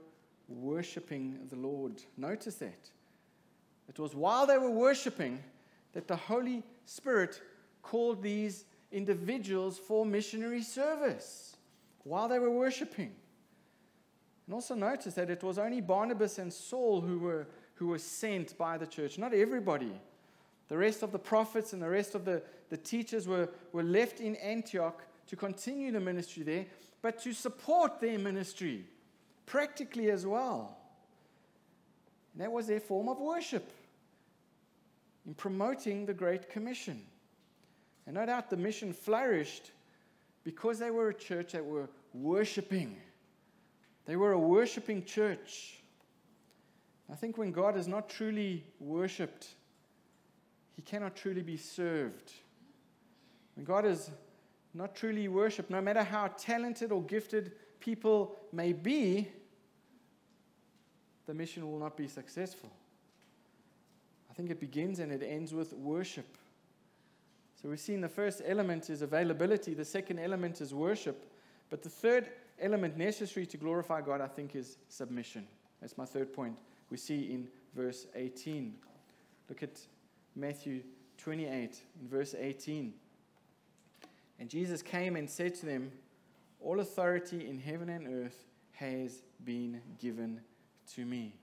worshiping 0.49 1.39
the 1.49 1.57
Lord. 1.57 2.03
Notice 2.17 2.57
that. 2.57 2.91
It 3.89 3.99
was 3.99 4.15
while 4.15 4.47
they 4.47 4.59
were 4.59 4.71
worshiping 4.71 5.43
that 5.93 6.09
the 6.09 6.17
Holy 6.17 6.63
Spirit 6.85 7.41
called 7.83 8.23
these 8.23 8.65
individuals 8.93 9.79
for 9.79 10.05
missionary 10.05 10.63
service. 10.63 11.57
While 12.05 12.29
they 12.29 12.39
were 12.39 12.51
worshiping. 12.51 13.13
And 14.47 14.55
also 14.55 14.75
notice 14.75 15.15
that 15.15 15.31
it 15.31 15.43
was 15.43 15.59
only 15.59 15.81
Barnabas 15.81 16.39
and 16.39 16.53
Saul 16.53 17.01
who 17.01 17.19
were, 17.19 17.47
who 17.75 17.89
were 17.89 17.99
sent 17.99 18.57
by 18.57 18.79
the 18.79 18.87
church, 18.87 19.19
not 19.19 19.35
everybody. 19.35 19.93
The 20.69 20.77
rest 20.77 21.03
of 21.03 21.13
the 21.13 21.19
prophets 21.19 21.73
and 21.73 21.83
the 21.83 21.89
rest 21.89 22.15
of 22.15 22.25
the, 22.25 22.43
the 22.71 22.77
teachers 22.77 23.27
were, 23.27 23.49
were 23.73 23.83
left 23.83 24.21
in 24.21 24.37
Antioch 24.37 25.03
to 25.29 25.37
continue 25.37 25.91
the 25.93 26.01
ministry 26.01 26.43
there, 26.43 26.67
but 27.03 27.21
to 27.23 27.33
support 27.33 28.01
their 28.01 28.19
ministry 28.19 28.85
practically 29.47 30.11
as 30.11 30.27
well. 30.27 30.77
That 32.37 32.53
was 32.53 32.67
their 32.67 32.81
form 32.81 33.09
of 33.09 33.19
worship 33.19 33.71
in 35.27 35.35
promoting 35.35 36.07
the 36.07 36.15
Great 36.15 36.51
Commission. 36.51 37.03
And 38.07 38.15
no 38.15 38.27
doubt 38.27 38.51
the 38.51 38.57
mission 38.57 38.93
flourished 38.93 39.73
because 40.45 40.79
they 40.79 40.91
were 40.91 41.09
a 41.09 41.15
church 41.15 41.53
that 41.53 41.65
were 41.65 41.89
worshiping. 42.13 42.97
They 44.05 44.17
were 44.17 44.33
a 44.33 44.39
worshiping 44.39 45.05
church. 45.05 45.81
I 47.11 47.15
think 47.15 47.39
when 47.39 47.53
God 47.53 47.77
is 47.77 47.89
not 47.89 48.09
truly 48.09 48.65
worshiped, 48.79 49.49
he 50.75 50.83
cannot 50.83 51.17
truly 51.17 51.43
be 51.43 51.57
served. 51.57 52.33
When 53.55 53.65
God 53.65 53.87
is 53.87 54.11
not 54.75 54.95
truly 54.95 55.27
worshiped, 55.27 55.71
no 55.71 55.81
matter 55.81 56.03
how 56.03 56.29
talented 56.37 56.93
or 56.93 57.03
gifted 57.03 57.53
people 57.81 58.37
may 58.53 58.73
be, 58.73 59.29
the 61.27 61.35
mission 61.35 61.71
will 61.71 61.79
not 61.79 61.97
be 61.97 62.09
successful. 62.09 62.71
I 64.31 64.35
think 64.35 64.51
it 64.51 64.61
begins 64.61 64.99
and 64.99 65.13
it 65.13 65.23
ends 65.23 65.53
with 65.53 65.73
worship. 65.73 66.37
So 67.61 67.69
we've 67.69 67.81
seen 67.81 68.01
the 68.01 68.09
first 68.09 68.43
element 68.45 68.91
is 68.91 69.03
availability, 69.03 69.75
the 69.75 69.85
second 69.85 70.19
element 70.19 70.61
is 70.61 70.75
worship, 70.75 71.31
but 71.71 71.83
the 71.83 71.89
third 71.89 72.29
element 72.61 72.97
necessary 72.97 73.47
to 73.47 73.57
glorify 73.57 74.01
God, 74.01 74.21
I 74.21 74.27
think, 74.27 74.55
is 74.55 74.77
submission. 74.89 75.47
That's 75.81 75.99
my 75.99 76.05
third 76.05 76.33
point 76.33 76.57
we 76.91 76.97
see 76.97 77.33
in 77.33 77.49
verse 77.75 78.07
18. 78.15 78.75
Look 79.49 79.63
at 79.63 79.81
Matthew 80.35 80.83
28, 81.19 81.51
in 82.01 82.09
verse 82.09 82.35
18. 82.39 82.93
And 84.39 84.49
Jesus 84.49 84.83
came 84.83 85.17
and 85.17 85.29
said 85.29 85.55
to 85.57 85.67
them, 85.67 85.91
All 86.61 86.81
authority 86.81 87.49
in 87.49 87.59
heaven 87.59 87.89
and 87.89 88.07
earth 88.07 88.45
has 88.73 89.23
been 89.45 89.81
given 89.99 90.41
to 90.95 91.05
me. 91.05 91.35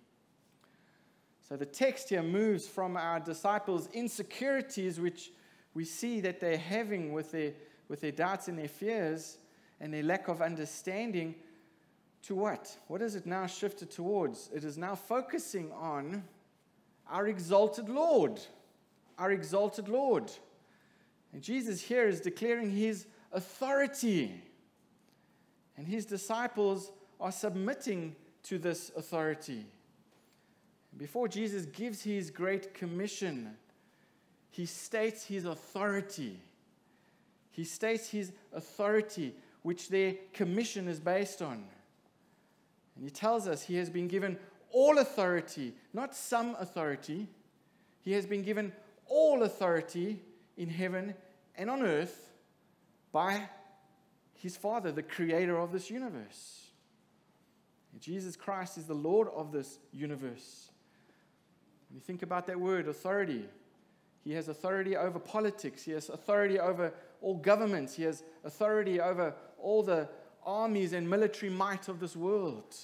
So 1.47 1.57
the 1.57 1.65
text 1.65 2.09
here 2.09 2.23
moves 2.23 2.67
from 2.67 2.97
our 2.97 3.19
disciples' 3.19 3.89
insecurities, 3.93 4.99
which 4.99 5.31
we 5.73 5.85
see 5.85 6.21
that 6.21 6.39
they're 6.39 6.57
having 6.57 7.13
with 7.13 7.31
their, 7.31 7.53
with 7.89 8.01
their 8.01 8.11
doubts 8.11 8.47
and 8.47 8.57
their 8.57 8.67
fears 8.67 9.37
and 9.79 9.93
their 9.93 10.03
lack 10.03 10.27
of 10.29 10.41
understanding, 10.41 11.35
to 12.23 12.35
what? 12.35 12.77
What 12.87 13.01
is 13.01 13.15
it 13.15 13.25
now 13.25 13.45
shifted 13.47 13.91
towards? 13.91 14.49
It 14.53 14.63
is 14.63 14.77
now 14.77 14.95
focusing 14.95 15.71
on 15.73 16.23
our 17.09 17.27
exalted 17.27 17.89
Lord. 17.89 18.39
Our 19.17 19.31
exalted 19.31 19.89
Lord. 19.89 20.31
And 21.33 21.41
Jesus 21.41 21.81
here 21.81 22.07
is 22.07 22.21
declaring 22.21 22.71
his 22.71 23.07
authority. 23.33 24.41
And 25.75 25.85
his 25.85 26.05
disciples 26.05 26.93
are 27.19 27.31
submitting 27.31 28.15
to 28.43 28.57
this 28.57 28.91
authority. 28.95 29.65
Before 30.97 31.27
Jesus 31.27 31.65
gives 31.65 32.03
his 32.03 32.29
great 32.29 32.73
commission, 32.73 33.57
he 34.51 34.65
states 34.65 35.25
his 35.25 35.45
authority. 35.45 36.39
He 37.51 37.63
states 37.63 38.09
his 38.09 38.31
authority, 38.53 39.35
which 39.63 39.89
their 39.89 40.15
commission 40.33 40.87
is 40.87 40.99
based 40.99 41.41
on. 41.41 41.63
And 42.95 43.03
he 43.03 43.09
tells 43.09 43.47
us 43.47 43.63
he 43.63 43.77
has 43.77 43.89
been 43.89 44.07
given 44.07 44.37
all 44.71 44.99
authority, 44.99 45.73
not 45.93 46.15
some 46.15 46.55
authority. 46.59 47.27
He 48.01 48.11
has 48.13 48.25
been 48.25 48.43
given 48.43 48.73
all 49.07 49.43
authority 49.43 50.19
in 50.57 50.69
heaven 50.69 51.15
and 51.55 51.69
on 51.69 51.81
earth 51.83 52.31
by 53.11 53.47
his 54.35 54.57
Father, 54.57 54.91
the 54.91 55.03
creator 55.03 55.57
of 55.57 55.71
this 55.71 55.89
universe. 55.89 56.72
Jesus 57.99 58.35
Christ 58.35 58.77
is 58.77 58.85
the 58.85 58.93
Lord 58.93 59.27
of 59.35 59.51
this 59.51 59.79
universe. 59.91 60.69
When 61.89 61.95
you 61.95 62.01
think 62.01 62.23
about 62.23 62.47
that 62.47 62.59
word, 62.59 62.87
authority, 62.87 63.45
he 64.23 64.33
has 64.33 64.47
authority 64.47 64.95
over 64.95 65.19
politics. 65.19 65.83
He 65.83 65.91
has 65.91 66.09
authority 66.09 66.59
over 66.59 66.93
all 67.21 67.35
governments. 67.35 67.95
He 67.95 68.03
has 68.03 68.23
authority 68.43 68.99
over 68.99 69.33
all 69.59 69.83
the 69.83 70.09
armies 70.45 70.93
and 70.93 71.09
military 71.09 71.51
might 71.51 71.87
of 71.87 71.99
this 71.99 72.15
world. 72.15 72.75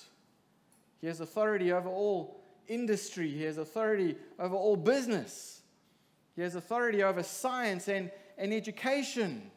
He 1.01 1.07
has 1.07 1.21
authority 1.21 1.71
over 1.71 1.89
all 1.89 2.41
industry. 2.67 3.29
He 3.29 3.43
has 3.43 3.57
authority 3.57 4.15
over 4.37 4.55
all 4.55 4.75
business. 4.75 5.61
He 6.35 6.41
has 6.41 6.55
authority 6.55 7.03
over 7.03 7.23
science 7.23 7.87
and, 7.87 8.11
and 8.37 8.53
education. 8.53 9.49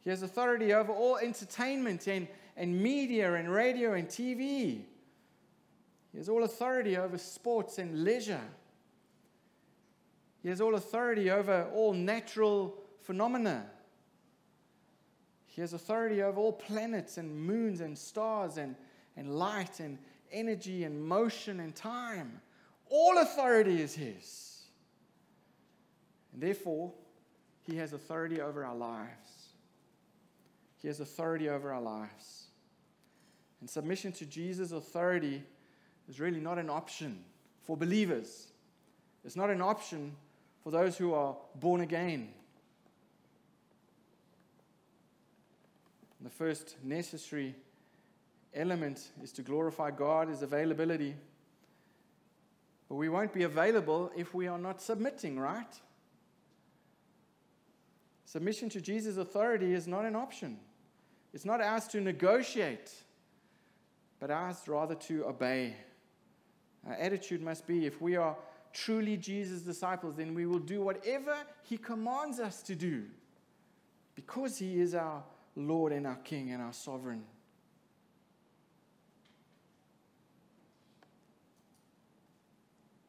He 0.00 0.10
has 0.10 0.22
authority 0.22 0.72
over 0.72 0.92
all 0.92 1.18
entertainment 1.18 2.06
and, 2.06 2.28
and 2.58 2.82
media 2.82 3.34
and 3.34 3.48
radio 3.48 3.94
and 3.94 4.08
TV. 4.08 4.82
He 6.12 6.18
has 6.18 6.28
all 6.28 6.42
authority 6.42 6.96
over 6.96 7.16
sports 7.16 7.78
and 7.78 8.02
leisure. 8.02 8.42
He 10.42 10.48
has 10.48 10.60
all 10.60 10.74
authority 10.74 11.30
over 11.30 11.68
all 11.72 11.92
natural 11.92 12.74
phenomena. 13.02 13.64
He 15.46 15.60
has 15.60 15.72
authority 15.72 16.22
over 16.22 16.40
all 16.40 16.52
planets 16.52 17.16
and 17.16 17.34
moons 17.34 17.80
and 17.80 17.96
stars 17.96 18.58
and, 18.58 18.74
and 19.16 19.38
light 19.38 19.80
and 19.80 19.98
energy 20.32 20.84
and 20.84 21.02
motion 21.02 21.60
and 21.60 21.74
time. 21.74 22.40
All 22.90 23.18
authority 23.18 23.80
is 23.80 23.94
His. 23.94 24.62
And 26.32 26.42
therefore, 26.42 26.92
He 27.62 27.76
has 27.76 27.92
authority 27.92 28.40
over 28.40 28.64
our 28.64 28.76
lives. 28.76 29.37
He 30.80 30.88
has 30.88 31.00
authority 31.00 31.48
over 31.48 31.72
our 31.72 31.80
lives. 31.80 32.46
And 33.60 33.68
submission 33.68 34.12
to 34.12 34.26
Jesus' 34.26 34.72
authority 34.72 35.42
is 36.08 36.20
really 36.20 36.40
not 36.40 36.58
an 36.58 36.70
option 36.70 37.24
for 37.62 37.76
believers. 37.76 38.48
It's 39.24 39.36
not 39.36 39.50
an 39.50 39.60
option 39.60 40.14
for 40.62 40.70
those 40.70 40.96
who 40.96 41.12
are 41.12 41.36
born 41.56 41.80
again. 41.80 42.28
The 46.20 46.30
first 46.30 46.76
necessary 46.82 47.54
element 48.54 49.10
is 49.22 49.32
to 49.32 49.42
glorify 49.42 49.90
God, 49.90 50.30
is 50.30 50.42
availability. 50.42 51.14
But 52.88 52.96
we 52.96 53.08
won't 53.08 53.32
be 53.32 53.42
available 53.42 54.10
if 54.16 54.34
we 54.34 54.46
are 54.46 54.58
not 54.58 54.80
submitting, 54.80 55.38
right? 55.38 55.80
Submission 58.24 58.68
to 58.70 58.80
Jesus' 58.80 59.16
authority 59.16 59.74
is 59.74 59.86
not 59.86 60.04
an 60.04 60.16
option. 60.16 60.58
It's 61.32 61.44
not 61.44 61.60
ours 61.60 61.86
to 61.88 62.00
negotiate, 62.00 62.92
but 64.18 64.30
ours 64.30 64.56
rather 64.66 64.94
to 64.94 65.26
obey. 65.26 65.76
Our 66.86 66.94
attitude 66.94 67.42
must 67.42 67.66
be 67.66 67.86
if 67.86 68.00
we 68.00 68.16
are 68.16 68.36
truly 68.72 69.16
Jesus' 69.16 69.62
disciples, 69.62 70.16
then 70.16 70.34
we 70.34 70.46
will 70.46 70.58
do 70.58 70.80
whatever 70.80 71.36
He 71.64 71.76
commands 71.76 72.40
us 72.40 72.62
to 72.62 72.74
do 72.74 73.04
because 74.14 74.58
He 74.58 74.80
is 74.80 74.94
our 74.94 75.22
Lord 75.54 75.92
and 75.92 76.06
our 76.06 76.16
King 76.16 76.52
and 76.52 76.62
our 76.62 76.72
sovereign. 76.72 77.24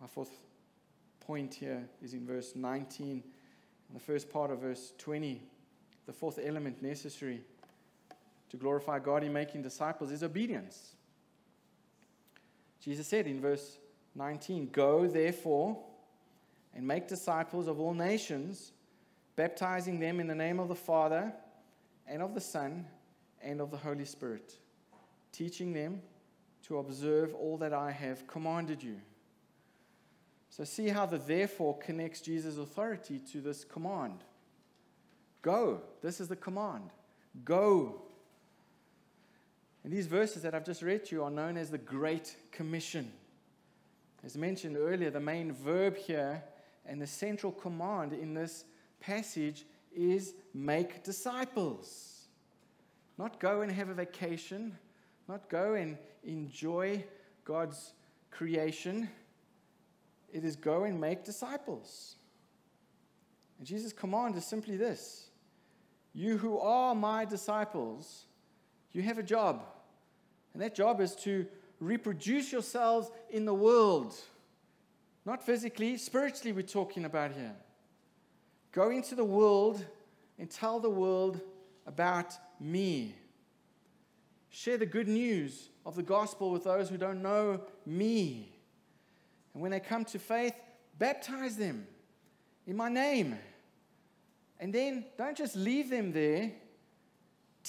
My 0.02 0.08
fourth 0.08 0.32
point 1.20 1.54
here 1.54 1.88
is 2.02 2.14
in 2.14 2.26
verse 2.26 2.56
19, 2.56 3.08
in 3.10 3.24
the 3.94 4.00
first 4.00 4.30
part 4.30 4.50
of 4.50 4.60
verse 4.60 4.94
20. 4.98 5.42
The 6.06 6.14
fourth 6.14 6.40
element 6.44 6.82
necessary 6.82 7.44
to 8.50 8.58
glorify 8.58 9.00
God 9.00 9.24
in 9.24 9.32
making 9.32 9.62
disciples 9.62 10.12
is 10.12 10.24
obedience. 10.24 10.96
Jesus 12.82 13.08
said 13.08 13.28
in 13.28 13.42
verse 13.42 13.78
19, 14.16 14.70
Go 14.72 15.08
therefore 15.08 15.78
and 16.74 16.88
make 16.88 17.08
disciples 17.08 17.68
of 17.68 17.80
all 17.80 17.94
nations, 17.94 18.72
baptizing 19.36 20.00
them 20.00 20.20
in 20.20 20.28
the 20.28 20.36
name 20.36 20.60
of 20.60 20.68
the 20.68 20.76
Father 20.76 21.32
and 22.08 22.22
of 22.22 22.34
the 22.34 22.42
Son 22.42 22.86
and 23.42 23.62
of 23.62 23.72
the 23.72 23.78
Holy 23.78 24.06
Spirit, 24.06 24.58
teaching 25.32 25.74
them 25.74 26.02
to 26.64 26.78
observe 26.78 27.34
all 27.36 27.58
that 27.58 27.74
I 27.74 27.92
have 27.92 28.28
commanded 28.28 28.82
you. 28.82 29.00
So, 30.50 30.64
see 30.64 30.88
how 30.88 31.06
the 31.06 31.20
therefore 31.20 31.78
connects 31.78 32.22
Jesus' 32.22 32.58
authority 32.58 33.20
to 33.32 33.40
this 33.40 33.64
command. 33.64 34.24
Go. 35.42 35.82
This 36.02 36.20
is 36.20 36.28
the 36.28 36.36
command. 36.36 36.90
Go 37.46 38.02
and 39.84 39.94
these 39.94 40.08
verses 40.08 40.42
that 40.44 40.54
I've 40.54 40.66
just 40.66 40.82
read 40.82 41.06
to 41.06 41.16
you 41.16 41.24
are 41.24 41.32
known 41.32 41.58
as 41.58 41.70
the 41.70 41.78
Great 41.78 42.36
Commission. 42.52 43.12
As 44.24 44.38
mentioned 44.38 44.76
earlier, 44.76 45.10
the 45.10 45.20
main 45.20 45.54
verb 45.54 45.96
here 45.96 46.44
and 46.86 47.02
the 47.02 47.08
central 47.08 47.52
command 47.52 48.14
in 48.14 48.34
this 48.34 48.66
passage 49.00 49.66
is 49.96 50.34
make 50.54 51.04
disciples. 51.04 52.28
Not 53.18 53.40
go 53.40 53.62
and 53.62 53.72
have 53.72 53.90
a 53.90 53.94
vacation, 53.94 54.78
not 55.28 55.50
go 55.50 55.76
and 55.76 55.98
enjoy 56.24 57.04
God's 57.46 57.94
creation. 58.32 59.10
It 60.32 60.44
is 60.44 60.56
go 60.56 60.84
and 60.84 61.00
make 61.00 61.24
disciples. 61.24 62.16
And 63.58 63.68
Jesus' 63.68 63.94
command 63.94 64.36
is 64.36 64.46
simply 64.46 64.78
this 64.78 65.30
You 66.14 66.38
who 66.38 66.60
are 66.60 66.94
my 66.96 67.26
disciples, 67.26 68.26
you 68.94 69.02
have 69.02 69.18
a 69.18 69.24
job. 69.24 69.64
And 70.54 70.62
that 70.62 70.76
job 70.76 71.00
is 71.02 71.16
to 71.18 71.46
reproduce 71.80 72.52
yourselves 72.52 73.10
in 73.30 73.46
the 73.46 73.54
world. 73.54 74.16
Not 75.26 75.46
physically, 75.46 75.98
spiritually, 75.98 76.52
we're 76.52 76.62
talking 76.64 77.06
about 77.06 77.32
here. 77.32 77.56
Go 78.72 78.90
into 78.90 79.16
the 79.16 79.24
world 79.24 79.84
and 80.38 80.50
tell 80.50 80.80
the 80.80 80.90
world 80.90 81.42
about 81.86 82.34
me. 82.60 83.16
Share 84.50 84.78
the 84.78 84.86
good 84.86 85.08
news 85.08 85.70
of 85.86 85.96
the 85.96 86.04
gospel 86.04 86.52
with 86.52 86.64
those 86.64 86.90
who 86.90 86.98
don't 86.98 87.22
know 87.22 87.62
me. 87.86 88.52
And 89.54 89.62
when 89.62 89.72
they 89.72 89.80
come 89.80 90.06
to 90.06 90.20
faith, 90.20 90.56
baptize 90.98 91.56
them 91.56 91.88
in 92.66 92.76
my 92.76 92.90
name. 92.90 93.38
And 94.60 94.74
then 94.74 95.06
don't 95.18 95.38
just 95.38 95.56
leave 95.56 95.90
them 95.90 96.12
there, 96.12 96.52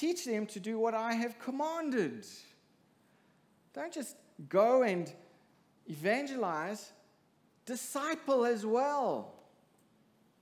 teach 0.01 0.25
them 0.25 0.47
to 0.47 0.59
do 0.59 0.79
what 0.79 0.95
I 0.95 1.13
have 1.13 1.39
commanded. 1.39 2.27
Don't 3.75 3.93
just 3.93 4.17
go 4.49 4.83
and 4.83 5.13
evangelize, 5.87 6.93
disciple 7.67 8.47
as 8.47 8.65
well. 8.65 9.35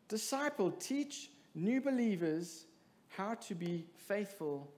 Disciple, 0.06 0.70
teach 0.70 1.30
new 1.56 1.80
believers 1.80 2.66
how 3.08 3.34
to 3.34 3.54
be 3.56 3.84
faithful 3.96 4.70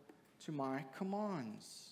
to 0.46 0.50
my 0.50 0.82
commands. 0.96 1.90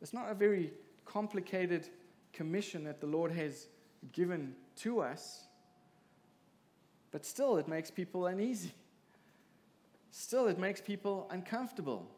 It's 0.00 0.14
not 0.14 0.30
a 0.30 0.34
very 0.34 0.72
complicated 1.04 1.90
commission 2.32 2.82
that 2.84 2.98
the 2.98 3.06
Lord 3.06 3.30
has 3.30 3.68
given 4.12 4.54
to 4.76 5.00
us, 5.00 5.44
but 7.10 7.26
still 7.26 7.58
it 7.58 7.68
makes 7.68 7.90
people 7.90 8.26
uneasy. 8.26 8.72
Still, 10.18 10.48
it 10.48 10.58
makes 10.58 10.80
people 10.80 11.28
uncomfortable 11.30 12.08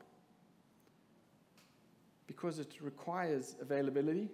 because 2.29 2.61
it 2.61 2.73
requires 2.81 3.57
availability, 3.61 4.29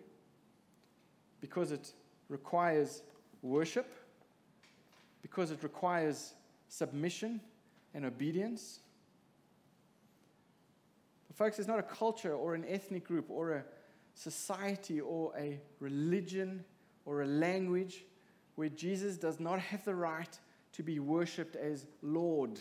because 1.40 1.72
it 1.72 1.94
requires 2.28 3.02
worship, 3.40 3.90
because 5.22 5.50
it 5.50 5.62
requires 5.62 6.34
submission 6.68 7.40
and 7.94 8.04
obedience. 8.04 8.80
But 11.26 11.36
folks, 11.38 11.58
it's 11.58 11.66
not 11.66 11.78
a 11.78 11.84
culture 11.84 12.34
or 12.34 12.54
an 12.54 12.66
ethnic 12.68 13.04
group 13.04 13.30
or 13.30 13.52
a 13.52 13.64
society 14.12 15.00
or 15.00 15.32
a 15.38 15.58
religion 15.80 16.62
or 17.06 17.22
a 17.22 17.26
language 17.26 18.04
where 18.56 18.68
Jesus 18.68 19.16
does 19.16 19.40
not 19.40 19.58
have 19.58 19.82
the 19.86 19.94
right 19.94 20.38
to 20.74 20.82
be 20.82 20.98
worshipped 20.98 21.56
as 21.56 21.86
Lord. 22.02 22.60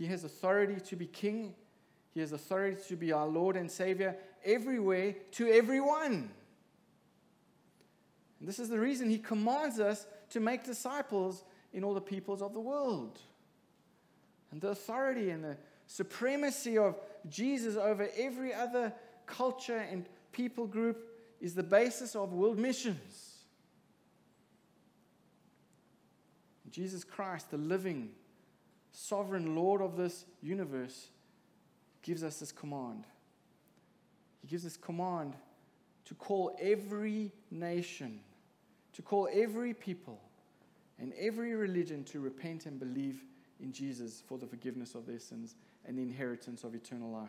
He 0.00 0.06
has 0.08 0.24
authority 0.24 0.80
to 0.80 0.96
be 0.96 1.06
king 1.06 1.54
he 2.12 2.20
has 2.20 2.32
authority 2.32 2.80
to 2.88 2.96
be 2.96 3.12
our 3.12 3.26
Lord 3.26 3.56
and 3.56 3.70
Savior 3.70 4.16
everywhere 4.44 5.14
to 5.32 5.48
everyone. 5.48 6.30
And 8.38 8.48
this 8.48 8.58
is 8.58 8.68
the 8.68 8.80
reason 8.80 9.08
He 9.08 9.18
commands 9.18 9.78
us 9.78 10.06
to 10.30 10.40
make 10.40 10.64
disciples 10.64 11.44
in 11.72 11.84
all 11.84 11.94
the 11.94 12.00
peoples 12.00 12.42
of 12.42 12.52
the 12.52 12.60
world. 12.60 13.20
And 14.50 14.60
the 14.60 14.68
authority 14.68 15.30
and 15.30 15.44
the 15.44 15.56
supremacy 15.86 16.78
of 16.78 16.96
Jesus 17.28 17.76
over 17.76 18.08
every 18.16 18.52
other 18.52 18.92
culture 19.26 19.78
and 19.78 20.06
people 20.32 20.66
group 20.66 21.06
is 21.40 21.54
the 21.54 21.62
basis 21.62 22.16
of 22.16 22.32
world 22.32 22.58
missions. 22.58 23.36
Jesus 26.70 27.04
Christ, 27.04 27.50
the 27.50 27.56
living, 27.58 28.10
sovereign 28.92 29.54
Lord 29.54 29.80
of 29.80 29.96
this 29.96 30.24
universe, 30.42 31.08
gives 32.02 32.22
us 32.22 32.38
this 32.38 32.52
command. 32.52 33.04
He 34.40 34.48
gives 34.48 34.64
this 34.64 34.76
command 34.76 35.34
to 36.06 36.14
call 36.14 36.56
every 36.60 37.32
nation, 37.50 38.20
to 38.94 39.02
call 39.02 39.28
every 39.32 39.74
people 39.74 40.20
and 40.98 41.12
every 41.18 41.54
religion 41.54 42.04
to 42.04 42.20
repent 42.20 42.66
and 42.66 42.78
believe 42.78 43.24
in 43.60 43.72
Jesus 43.72 44.22
for 44.26 44.38
the 44.38 44.46
forgiveness 44.46 44.94
of 44.94 45.06
their 45.06 45.18
sins 45.18 45.54
and 45.86 45.96
the 45.98 46.02
inheritance 46.02 46.64
of 46.64 46.74
eternal 46.74 47.10
life. 47.10 47.28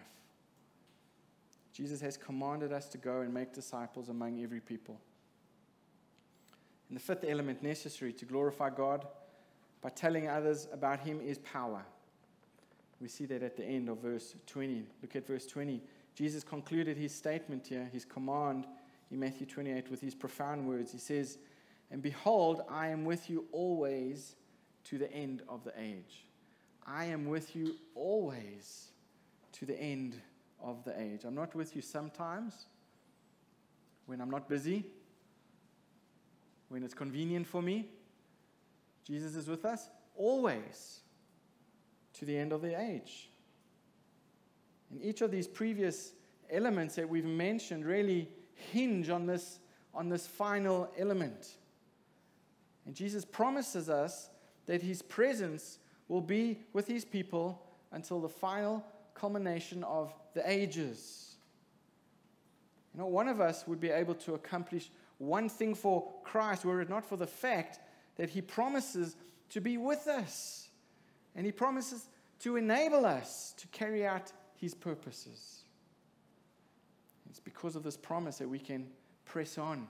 Jesus 1.74 2.02
has 2.02 2.18
commanded 2.18 2.74
us 2.74 2.88
to 2.90 2.98
go 2.98 3.22
and 3.22 3.34
make 3.34 3.54
disciples 3.54 4.10
among 4.10 4.44
every 4.44 4.60
people. 4.60 5.00
And 6.90 6.98
the 6.98 7.02
fifth 7.02 7.24
element 7.26 7.64
necessary 7.64 8.12
to 8.14 8.26
glorify 8.26 8.70
God 8.70 9.08
by 9.82 9.90
telling 9.90 10.28
others 10.28 10.68
about 10.72 11.00
Him 11.00 11.20
is 11.22 11.40
power. 11.40 11.84
We 13.00 13.08
see 13.08 13.26
that 13.26 13.42
at 13.42 13.58
the 13.58 13.66
end 13.66 13.90
of 13.90 13.98
verse 13.98 14.36
20. 14.46 14.86
Look 15.02 15.16
at 15.16 15.26
verse 15.26 15.48
20. 15.48 15.82
Jesus 16.16 16.44
concluded 16.44 16.98
his 16.98 17.14
statement 17.14 17.66
here, 17.66 17.90
his 17.92 18.06
command 18.06 18.68
in 19.10 19.20
Matthew 19.20 19.48
28, 19.48 19.90
with 19.90 20.02
these 20.02 20.14
profound 20.14 20.68
words. 20.68 20.92
He 20.92 21.00
says, 21.00 21.40
And 21.90 22.02
behold, 22.02 22.62
I 22.70 22.90
am 22.90 23.06
with 23.06 23.30
you 23.30 23.46
always 23.52 24.36
to 24.86 24.98
the 24.98 25.12
end 25.12 25.42
of 25.50 25.64
the 25.64 25.74
age. 25.80 26.26
I 26.86 27.06
am 27.06 27.28
with 27.28 27.56
you 27.56 27.76
always 27.96 28.90
to 29.54 29.66
the 29.66 29.80
end 29.80 30.20
of 30.62 30.84
the 30.84 31.00
age. 31.00 31.22
I'm 31.26 31.36
not 31.36 31.56
with 31.56 31.76
you 31.76 31.82
sometimes 31.82 32.66
when 34.06 34.22
I'm 34.22 34.30
not 34.30 34.50
busy, 34.50 34.86
when 36.70 36.84
it's 36.84 36.94
convenient 36.94 37.48
for 37.48 37.62
me. 37.62 37.90
Jesus 39.06 39.36
is 39.36 39.48
with 39.48 39.66
us 39.66 39.90
always 40.16 41.00
to 42.14 42.26
the 42.26 42.38
end 42.38 42.52
of 42.52 42.62
the 42.62 42.80
age. 42.80 43.30
And 44.92 45.02
each 45.02 45.22
of 45.22 45.32
these 45.32 45.48
previous 45.48 46.14
elements 46.50 46.96
that 46.96 47.08
we've 47.08 47.26
mentioned 47.26 47.86
really 47.86 48.30
hinge 48.54 49.10
on 49.10 49.26
this, 49.26 49.60
on 49.94 50.10
this 50.10 50.28
final 50.28 50.92
element. 50.98 51.56
And 52.86 52.96
Jesus 52.96 53.26
promises 53.26 53.90
us 53.90 54.30
that 54.66 54.82
his 54.82 55.02
presence 55.02 55.80
will 56.08 56.22
be 56.22 56.60
with 56.74 56.88
his 56.88 57.06
people 57.06 57.62
until 57.92 58.20
the 58.20 58.30
final 58.30 58.84
culmination 59.14 59.84
of 59.84 60.14
the 60.34 60.50
ages. 60.50 61.36
You 62.94 63.00
know, 63.00 63.08
one 63.08 63.28
of 63.28 63.40
us 63.40 63.66
would 63.68 63.80
be 63.80 63.90
able 63.90 64.16
to 64.16 64.34
accomplish 64.34 64.92
one 65.18 65.48
thing 65.48 65.76
for 65.76 66.12
Christ 66.24 66.66
were 66.66 66.82
it 66.82 66.90
not 66.90 67.06
for 67.06 67.16
the 67.16 67.28
fact 67.28 67.80
that 68.22 68.30
he 68.30 68.40
promises 68.40 69.16
to 69.50 69.60
be 69.60 69.78
with 69.80 70.06
us. 70.06 70.70
And 71.34 71.44
he 71.44 71.52
promises 71.52 72.08
to 72.42 72.56
enable 72.56 73.04
us 73.04 73.56
to 73.58 73.66
carry 73.70 74.06
out 74.06 74.32
his 74.54 74.76
purposes. 74.76 75.64
It's 77.28 77.40
because 77.40 77.76
of 77.76 77.82
this 77.82 77.98
promise 77.98 78.38
that 78.38 78.48
we 78.48 78.60
can 78.60 78.86
press 79.26 79.58
on. 79.58 79.88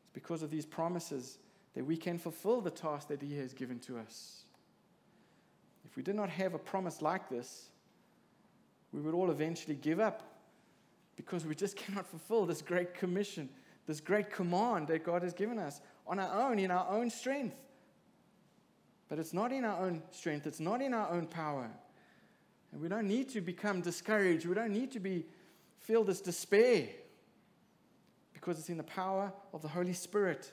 It's 0.00 0.14
because 0.14 0.42
of 0.42 0.50
these 0.50 0.64
promises 0.64 1.36
that 1.74 1.84
we 1.84 1.98
can 1.98 2.16
fulfill 2.16 2.62
the 2.62 2.70
task 2.70 3.08
that 3.08 3.20
he 3.20 3.36
has 3.36 3.52
given 3.52 3.80
to 3.80 3.98
us. 3.98 4.44
If 5.84 5.94
we 5.94 6.02
did 6.02 6.14
not 6.16 6.30
have 6.30 6.54
a 6.54 6.58
promise 6.58 7.02
like 7.02 7.28
this, 7.28 7.68
we 8.94 9.02
would 9.02 9.12
all 9.12 9.30
eventually 9.30 9.76
give 9.76 10.00
up 10.00 10.22
because 11.16 11.44
we 11.44 11.54
just 11.54 11.76
cannot 11.84 12.06
fulfill 12.06 12.46
this 12.46 12.62
great 12.62 12.94
commission, 12.94 13.50
this 13.86 14.00
great 14.00 14.30
command 14.30 14.88
that 14.88 15.04
God 15.04 15.22
has 15.22 15.34
given 15.34 15.58
us 15.58 15.82
on 16.06 16.18
our 16.18 16.48
own, 16.48 16.58
in 16.58 16.70
our 16.70 16.88
own 16.88 17.10
strength. 17.10 17.56
But 19.08 19.18
it's 19.18 19.32
not 19.32 19.52
in 19.52 19.64
our 19.64 19.84
own 19.84 20.02
strength, 20.10 20.46
it's 20.46 20.60
not 20.60 20.80
in 20.80 20.92
our 20.92 21.10
own 21.10 21.26
power. 21.26 21.70
And 22.72 22.80
we 22.80 22.88
don't 22.88 23.06
need 23.06 23.28
to 23.30 23.40
become 23.40 23.80
discouraged. 23.80 24.46
We 24.46 24.54
don't 24.54 24.72
need 24.72 24.92
to 24.92 25.00
be 25.00 25.26
feel 25.78 26.02
this 26.02 26.20
despair 26.20 26.88
because 28.32 28.58
it's 28.58 28.68
in 28.68 28.76
the 28.76 28.82
power 28.82 29.32
of 29.52 29.62
the 29.62 29.68
Holy 29.68 29.92
Spirit 29.92 30.50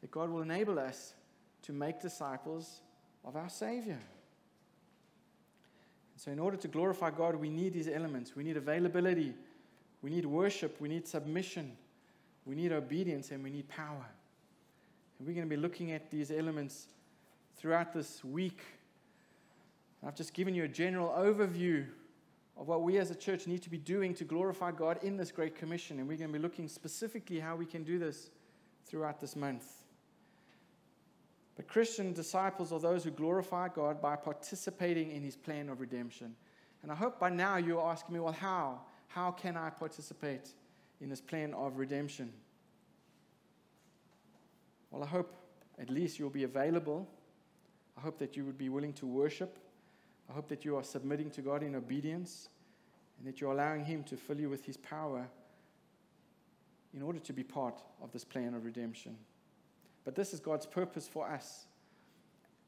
that 0.00 0.10
God 0.10 0.30
will 0.30 0.42
enable 0.42 0.78
us 0.78 1.14
to 1.62 1.72
make 1.72 2.00
disciples 2.00 2.80
of 3.24 3.36
our 3.36 3.48
Savior. 3.48 4.00
So, 6.16 6.30
in 6.30 6.38
order 6.38 6.56
to 6.56 6.68
glorify 6.68 7.10
God, 7.10 7.36
we 7.36 7.48
need 7.48 7.72
these 7.72 7.88
elements. 7.88 8.36
We 8.36 8.44
need 8.44 8.56
availability, 8.56 9.34
we 10.02 10.10
need 10.10 10.26
worship, 10.26 10.80
we 10.80 10.88
need 10.88 11.06
submission, 11.06 11.72
we 12.44 12.54
need 12.54 12.72
obedience, 12.72 13.30
and 13.30 13.42
we 13.42 13.50
need 13.50 13.68
power. 13.68 14.06
We're 15.24 15.34
going 15.34 15.48
to 15.48 15.56
be 15.56 15.60
looking 15.60 15.92
at 15.92 16.10
these 16.10 16.30
elements 16.30 16.88
throughout 17.56 17.92
this 17.92 18.24
week 18.24 18.60
I've 20.04 20.16
just 20.16 20.34
given 20.34 20.54
you 20.54 20.64
a 20.64 20.68
general 20.68 21.10
overview 21.10 21.86
of 22.56 22.66
what 22.66 22.82
we 22.82 22.98
as 22.98 23.10
a 23.10 23.14
church 23.14 23.46
need 23.46 23.62
to 23.62 23.70
be 23.70 23.78
doing 23.78 24.14
to 24.14 24.24
glorify 24.24 24.72
God 24.72 24.98
in 25.02 25.16
this 25.16 25.30
Great 25.30 25.54
Commission. 25.54 26.00
And 26.00 26.08
we're 26.08 26.16
going 26.16 26.32
to 26.32 26.38
be 26.38 26.42
looking 26.42 26.68
specifically 26.68 27.38
how 27.38 27.54
we 27.54 27.64
can 27.64 27.84
do 27.84 27.98
this 27.98 28.30
throughout 28.84 29.20
this 29.20 29.36
month. 29.36 29.64
But 31.54 31.68
Christian 31.68 32.12
disciples 32.12 32.72
are 32.72 32.80
those 32.80 33.04
who 33.04 33.10
glorify 33.10 33.68
God 33.68 34.02
by 34.02 34.16
participating 34.16 35.12
in 35.12 35.22
his 35.22 35.36
plan 35.36 35.68
of 35.68 35.80
redemption. 35.80 36.34
And 36.82 36.90
I 36.90 36.96
hope 36.96 37.20
by 37.20 37.30
now 37.30 37.58
you're 37.58 37.80
asking 37.80 38.14
me, 38.14 38.20
well, 38.20 38.32
how? 38.32 38.80
How 39.06 39.30
can 39.30 39.56
I 39.56 39.70
participate 39.70 40.50
in 41.00 41.10
this 41.10 41.20
plan 41.20 41.54
of 41.54 41.78
redemption? 41.78 42.32
Well, 44.92 45.02
I 45.02 45.06
hope 45.06 45.34
at 45.80 45.90
least 45.90 46.20
you'll 46.20 46.30
be 46.30 46.44
available. 46.44 47.08
I 47.98 48.00
hope 48.00 48.18
that 48.18 48.36
you 48.36 48.44
would 48.44 48.56
be 48.56 48.68
willing 48.68 48.92
to 48.94 49.06
worship 49.06 49.58
I 50.32 50.34
hope 50.34 50.48
that 50.48 50.64
you 50.64 50.76
are 50.76 50.82
submitting 50.82 51.30
to 51.32 51.42
God 51.42 51.62
in 51.62 51.74
obedience 51.74 52.48
and 53.18 53.26
that 53.26 53.40
you're 53.40 53.52
allowing 53.52 53.84
Him 53.84 54.02
to 54.04 54.16
fill 54.16 54.40
you 54.40 54.48
with 54.48 54.64
His 54.64 54.78
power 54.78 55.26
in 56.94 57.02
order 57.02 57.18
to 57.18 57.32
be 57.32 57.42
part 57.42 57.82
of 58.02 58.12
this 58.12 58.24
plan 58.24 58.54
of 58.54 58.64
redemption. 58.64 59.16
But 60.04 60.14
this 60.14 60.32
is 60.32 60.40
God's 60.40 60.64
purpose 60.64 61.06
for 61.06 61.28
us 61.28 61.66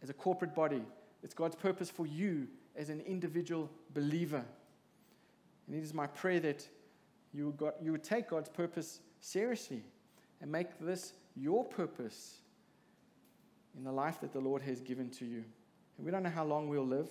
as 0.03 0.11
a 0.11 0.13
corporate 0.13 0.55
body. 0.55 0.83
It's 1.23 1.35
God's 1.35 1.57
purpose 1.57 1.91
for 1.91 2.07
you 2.07 2.49
as 2.77 2.91
an 2.91 3.01
individual 3.01 3.71
believer. 3.95 4.45
And 5.67 5.77
it 5.77 5.83
is 5.83 5.95
my 5.95 6.07
prayer 6.07 6.41
that 6.41 6.69
you, 7.33 7.55
got, 7.57 7.83
you 7.83 7.93
would 7.93 8.05
take 8.05 8.29
God's 8.29 8.51
purpose 8.51 9.01
seriously 9.21 9.83
and 10.43 10.53
make 10.53 10.67
this 10.81 11.15
your 11.37 11.65
purpose 11.65 12.39
in 13.77 13.85
the 13.85 13.93
life 13.93 14.21
that 14.21 14.33
the 14.33 14.41
Lord 14.41 14.63
has 14.63 14.81
given 14.81 15.11
to 15.11 15.25
you. 15.25 15.45
And 15.97 16.07
we 16.07 16.11
don't 16.11 16.23
know 16.23 16.31
how 16.31 16.45
long 16.45 16.69
we'll 16.69 16.87
live. 16.87 17.09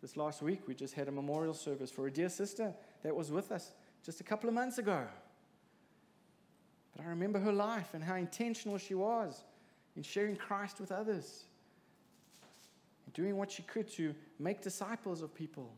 This 0.00 0.16
last 0.16 0.40
week, 0.40 0.62
we 0.66 0.74
just 0.74 0.94
had 0.94 1.08
a 1.08 1.12
memorial 1.12 1.54
service 1.54 1.90
for 1.90 2.06
a 2.06 2.10
dear 2.10 2.28
sister 2.28 2.72
that 3.02 3.14
was 3.14 3.30
with 3.30 3.52
us 3.52 3.72
just 4.04 4.20
a 4.20 4.24
couple 4.24 4.48
of 4.48 4.54
months 4.54 4.78
ago. 4.78 5.06
But 6.96 7.04
I 7.04 7.08
remember 7.08 7.38
her 7.38 7.52
life 7.52 7.90
and 7.92 8.02
how 8.02 8.14
intentional 8.14 8.78
she 8.78 8.94
was 8.94 9.42
in 9.96 10.02
sharing 10.02 10.36
Christ 10.36 10.80
with 10.80 10.92
others, 10.92 11.44
and 13.04 13.12
doing 13.12 13.36
what 13.36 13.50
she 13.50 13.62
could 13.62 13.88
to 13.92 14.14
make 14.38 14.62
disciples 14.62 15.20
of 15.20 15.34
people. 15.34 15.70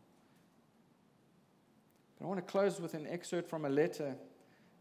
But 2.18 2.26
I 2.26 2.28
want 2.28 2.38
to 2.38 2.50
close 2.50 2.80
with 2.80 2.94
an 2.94 3.06
excerpt 3.08 3.48
from 3.48 3.64
a 3.64 3.68
letter 3.68 4.14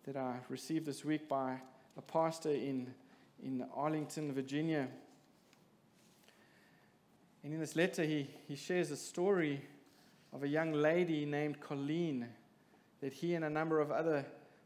that 0.06 0.18
I 0.18 0.36
received 0.50 0.86
this 0.86 1.06
week 1.06 1.30
by 1.30 1.58
a 1.98 2.02
pastor 2.02 2.52
in, 2.52 2.94
in 3.44 3.66
Arlington, 3.76 4.34
Virginia. 4.34 4.88
And 7.44 7.54
in 7.54 7.60
this 7.60 7.76
letter, 7.76 8.04
he, 8.04 8.30
he 8.48 8.56
shares 8.56 8.92
a 8.92 8.98
story 8.98 9.62
of 10.34 10.44
a 10.44 10.48
young 10.48 10.74
lady 10.74 11.26
named 11.26 11.60
Colleen 11.60 12.28
that 13.02 13.14
he 13.14 13.34
and 13.34 13.44
a 13.44 13.50
number 13.50 13.80
of 13.80 13.92
other 13.92 14.26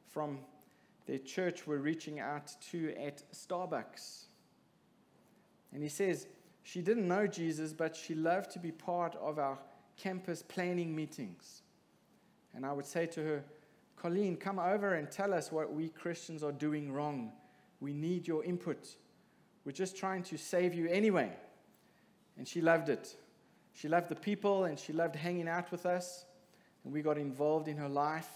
from 0.10 0.40
their 1.06 1.20
church 1.20 1.66
were 1.66 1.78
reaching 1.78 2.20
out 2.20 2.52
to 2.72 2.94
at 2.96 3.24
Starbucks. 3.32 4.26
And 5.74 5.82
he 5.82 5.90
says, 5.90 6.28
she 6.64 6.82
didn't 6.82 7.08
know 7.08 7.28
Jesus, 7.28 7.74
but 7.74 7.96
she 7.96 8.16
loved 8.16 8.52
to 8.52 8.60
be 8.60 8.72
part 8.72 9.16
of 9.16 9.40
our 9.40 9.58
campus 9.98 10.42
planning 10.42 10.96
meetings. 10.96 11.62
And 12.56 12.66
I 12.66 12.72
would 12.72 12.86
say 12.86 13.06
to 13.08 13.22
her, 13.22 13.44
Colleen, 13.96 14.38
come 14.38 14.60
over 14.60 14.96
and 14.96 15.10
tell 15.10 15.34
us 15.34 15.52
what 15.52 15.74
we 15.74 15.90
Christians 15.90 16.44
are 16.44 16.52
doing 16.52 16.92
wrong. 16.92 17.32
We 17.80 17.94
need 17.94 18.28
your 18.28 18.44
input. 18.44 18.88
We're 19.64 19.72
just 19.72 19.98
trying 19.98 20.24
to 20.24 20.38
save 20.38 20.74
you 20.74 20.88
anyway. 20.88 21.32
And 22.38 22.48
she 22.48 22.62
loved 22.62 22.90
it. 22.90 23.16
She 23.74 23.88
loved 23.88 24.10
the 24.10 24.16
people 24.16 24.66
and 24.66 24.78
she 24.78 24.94
loved 24.94 25.16
hanging 25.16 25.48
out 25.48 25.72
with 25.72 25.86
us. 25.86 26.26
And 26.84 26.94
we 26.94 27.02
got 27.02 27.18
involved 27.18 27.68
in 27.68 27.78
her 27.78 27.90
life 27.90 28.30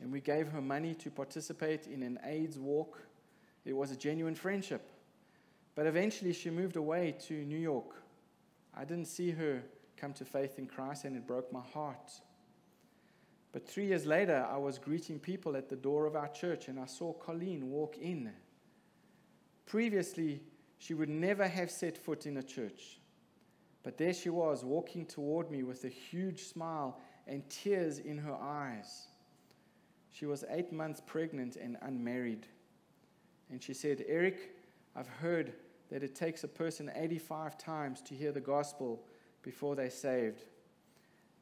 and 0.00 0.12
we 0.12 0.20
gave 0.20 0.48
her 0.48 0.60
money 0.60 0.94
to 0.94 1.10
participate 1.10 1.86
in 1.86 2.02
an 2.02 2.18
AIDS 2.24 2.58
walk. 2.58 3.02
It 3.64 3.74
was 3.74 3.90
a 3.90 3.96
genuine 3.96 4.34
friendship. 4.34 4.90
But 5.74 5.86
eventually 5.86 6.32
she 6.32 6.50
moved 6.50 6.76
away 6.76 7.16
to 7.26 7.34
New 7.34 7.58
York. 7.58 8.02
I 8.76 8.84
didn't 8.84 9.06
see 9.06 9.30
her 9.32 9.62
come 9.96 10.12
to 10.14 10.24
faith 10.24 10.58
in 10.58 10.66
Christ 10.66 11.04
and 11.04 11.16
it 11.16 11.26
broke 11.26 11.52
my 11.52 11.62
heart. 11.72 12.12
But 13.54 13.68
three 13.68 13.86
years 13.86 14.04
later, 14.04 14.44
I 14.50 14.56
was 14.56 14.78
greeting 14.80 15.20
people 15.20 15.56
at 15.56 15.68
the 15.68 15.76
door 15.76 16.06
of 16.06 16.16
our 16.16 16.26
church 16.26 16.66
and 16.66 16.76
I 16.80 16.86
saw 16.86 17.12
Colleen 17.12 17.70
walk 17.70 17.96
in. 17.96 18.32
Previously, 19.64 20.42
she 20.78 20.92
would 20.92 21.08
never 21.08 21.46
have 21.46 21.70
set 21.70 21.96
foot 21.96 22.26
in 22.26 22.36
a 22.38 22.42
church. 22.42 22.98
But 23.84 23.96
there 23.96 24.12
she 24.12 24.28
was, 24.28 24.64
walking 24.64 25.06
toward 25.06 25.52
me 25.52 25.62
with 25.62 25.84
a 25.84 25.88
huge 25.88 26.42
smile 26.42 26.98
and 27.28 27.48
tears 27.48 28.00
in 28.00 28.18
her 28.18 28.34
eyes. 28.34 29.06
She 30.10 30.26
was 30.26 30.44
eight 30.50 30.72
months 30.72 31.00
pregnant 31.06 31.54
and 31.54 31.76
unmarried. 31.82 32.48
And 33.52 33.62
she 33.62 33.72
said, 33.72 34.04
Eric, 34.08 34.56
I've 34.96 35.06
heard 35.06 35.52
that 35.92 36.02
it 36.02 36.16
takes 36.16 36.42
a 36.42 36.48
person 36.48 36.90
85 36.92 37.56
times 37.56 38.00
to 38.02 38.16
hear 38.16 38.32
the 38.32 38.40
gospel 38.40 39.04
before 39.42 39.76
they're 39.76 39.90
saved. 39.90 40.42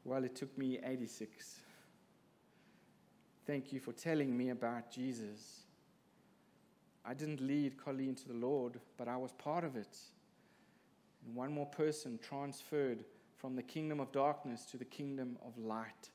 Well, 0.05 0.25
it 0.25 0.37
took 0.37 0.57
me 0.59 0.79
86. 0.85 1.63
Thank 3.47 3.73
you 3.73 3.81
for 3.81 3.93
telling 3.93 4.37
me 4.37 4.51
about 4.51 4.91
Jesus. 4.91 5.63
I 7.05 7.15
didn't 7.15 7.41
lead 7.41 7.77
Colleen 7.77 8.15
to 8.15 8.29
the 8.29 8.35
Lord, 8.35 8.79
but 8.97 9.09
I 9.09 9.17
was 9.17 9.33
part 9.33 9.65
of 9.65 9.77
it 9.77 9.97
and 11.27 11.35
one 11.35 11.53
more 11.53 11.67
person 11.67 12.19
transferred 12.23 13.05
from 13.37 13.57
the 13.57 13.63
kingdom 13.63 14.01
of 14.01 14.13
darkness 14.13 14.65
to 14.67 14.77
the 14.77 14.85
kingdom 14.85 15.37
of 15.45 15.57
light. 15.59 16.11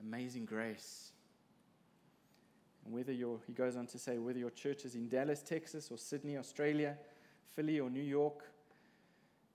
Amazing 0.00 0.46
grace. 0.46 1.12
And 2.84 2.94
whether 2.94 3.12
your, 3.12 3.38
he 3.46 3.52
goes 3.52 3.76
on 3.76 3.86
to 3.88 3.98
say, 3.98 4.18
whether 4.18 4.38
your 4.38 4.50
church 4.50 4.84
is 4.84 4.94
in 4.94 5.08
Dallas, 5.08 5.42
Texas, 5.42 5.90
or 5.90 5.98
Sydney, 5.98 6.38
Australia, 6.38 6.96
Philly, 7.54 7.80
or 7.80 7.90
New 7.90 8.02
York, 8.02 8.44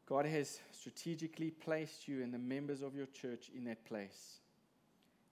God 0.08 0.26
has 0.26 0.60
strategically 0.72 1.50
placed 1.50 2.08
you 2.08 2.22
and 2.22 2.32
the 2.34 2.40
members 2.40 2.82
of 2.82 2.96
your 2.96 3.08
church 3.08 3.50
in 3.56 3.64
that 3.66 3.84
place. 3.86 4.40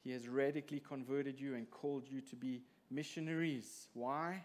He 0.03 0.11
has 0.11 0.27
radically 0.27 0.81
converted 0.81 1.39
you 1.39 1.55
and 1.55 1.69
called 1.69 2.03
you 2.09 2.19
to 2.21 2.35
be 2.35 2.61
missionaries. 2.91 3.87
Why? 3.93 4.43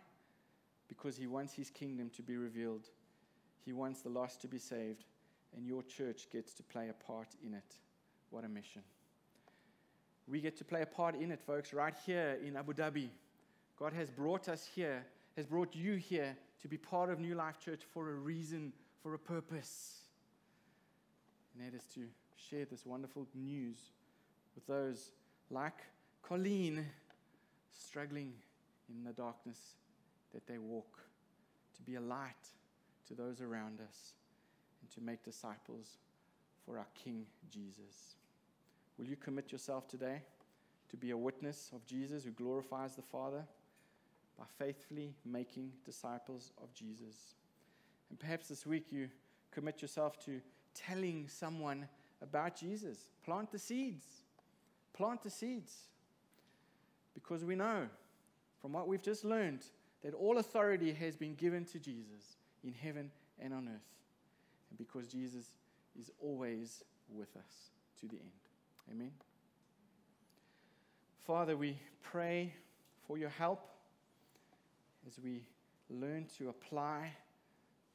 Because 0.89 1.17
He 1.17 1.27
wants 1.27 1.53
His 1.53 1.71
kingdom 1.71 2.11
to 2.17 2.23
be 2.23 2.37
revealed. 2.37 2.87
He 3.65 3.73
wants 3.73 4.03
the 4.03 4.09
lost 4.09 4.41
to 4.43 4.49
be 4.49 4.59
saved, 4.59 5.05
and 5.57 5.67
your 5.67 5.83
church 5.83 6.29
gets 6.31 6.55
to 6.55 6.63
play 6.63 6.89
a 6.89 7.05
part 7.05 7.29
in 7.45 7.55
it. 7.55 7.77
What 8.31 8.45
a 8.45 8.49
mission. 8.49 8.83
We 10.29 10.41
get 10.41 10.57
to 10.59 10.65
play 10.65 10.83
a 10.83 10.87
part 10.87 11.17
in 11.17 11.33
it, 11.33 11.41
folks, 11.41 11.73
right 11.73 11.95
here 12.07 12.39
in 12.45 12.57
Abu 12.57 12.75
Dhabi. 12.75 13.09
God 13.79 13.93
has 13.95 14.11
brought 14.11 14.49
us 14.49 14.69
here, 14.75 15.05
has 15.37 15.47
brought 15.47 15.75
you 15.75 15.95
here 15.97 16.37
to 16.63 16.69
be 16.69 16.77
part 16.77 17.11
of 17.11 17.19
New 17.19 17.35
Life 17.35 17.59
Church 17.59 17.83
for 17.93 18.11
a 18.11 18.15
reason, 18.15 18.73
for 19.03 19.15
a 19.15 19.19
purpose. 19.19 20.03
And 21.55 21.67
that 21.67 21.77
is 21.77 21.85
to 21.95 22.07
share 22.37 22.65
this 22.65 22.85
wonderful 22.85 23.27
news 23.35 23.79
with 24.55 24.67
those 24.67 25.13
like 25.51 25.79
Colleen 26.23 26.85
struggling 27.73 28.33
in 28.89 29.05
the 29.05 29.13
darkness 29.13 29.59
that 30.35 30.47
they 30.47 30.59
walk, 30.59 30.99
to 31.77 31.83
be 31.83 31.95
a 31.95 32.01
light 32.01 32.35
to 33.07 33.15
those 33.15 33.41
around 33.41 33.81
us, 33.81 34.13
and 34.81 34.91
to 34.91 35.01
make 35.01 35.23
disciples 35.23 35.99
for 36.65 36.79
our 36.79 36.87
King 36.95 37.25
Jesus. 37.51 38.17
Will 38.99 39.07
you 39.07 39.17
commit 39.17 39.53
yourself 39.53 39.89
today 39.89 40.23
to 40.91 40.97
be 40.97 41.11
a 41.11 41.17
witness 41.17 41.71
of 41.75 41.87
Jesus 41.87 42.25
who 42.25 42.31
glorifies 42.31 42.97
the 42.97 43.03
Father 43.03 43.45
by 44.39 44.45
faithfully 44.59 45.15
making 45.25 45.73
disciples 45.85 46.53
of 46.63 46.73
Jesus? 46.75 47.35
And 48.11 48.19
perhaps 48.19 48.49
this 48.49 48.67
week 48.67 48.87
you 48.91 49.09
commit 49.51 49.81
yourself 49.81 50.19
to 50.27 50.41
telling 50.75 51.29
someone 51.29 51.89
about 52.21 52.57
Jesus. 52.57 53.11
Plant 53.25 53.51
the 53.51 53.59
seeds. 53.59 54.05
Plant 54.99 55.23
the 55.23 55.31
seeds. 55.31 55.75
Because 57.15 57.45
we 57.45 57.55
know 57.55 57.87
from 58.61 58.73
what 58.73 58.89
we've 58.89 59.03
just 59.03 59.25
learned 59.25 59.65
that 60.03 60.13
all 60.13 60.39
authority 60.39 60.93
has 60.93 61.17
been 61.17 61.35
given 61.37 61.65
to 61.67 61.79
Jesus 61.79 62.37
in 62.65 62.73
heaven 62.73 63.11
and 63.39 63.55
on 63.55 63.69
earth. 63.69 63.95
And 64.71 64.79
because 64.79 65.07
Jesus 65.07 65.53
is 65.99 66.11
always 66.21 66.83
with 67.09 67.37
us 67.37 67.71
to 68.01 68.07
the 68.07 68.17
end. 68.17 68.31
Amen. 68.91 69.13
Father, 71.25 71.57
we 71.57 71.79
pray 72.03 72.53
for 73.07 73.19
your 73.19 73.29
help 73.29 73.69
as 75.07 75.19
we 75.23 75.45
learn 75.91 76.27
to 76.39 76.49
apply 76.49 77.13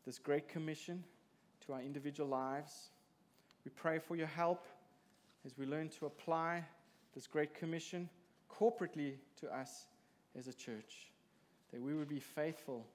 this 0.06 0.20
great 0.20 0.48
commission 0.48 1.04
to 1.66 1.74
our 1.74 1.82
individual 1.82 2.30
lives. 2.30 2.90
We 3.66 3.72
pray 3.72 4.00
for 4.00 4.16
your 4.16 4.28
help 4.28 4.66
as 5.46 5.58
we 5.58 5.66
learn 5.66 5.90
to 6.00 6.06
apply 6.06 6.64
this 7.14 7.28
great 7.28 7.54
commission 7.54 8.10
corporately 8.50 9.16
to 9.40 9.54
us 9.56 9.88
as 10.38 10.48
a 10.48 10.54
church, 10.54 11.12
that 11.72 11.82
we 11.82 11.94
would 11.94 12.10
be 12.10 12.20
faithful 12.20 12.86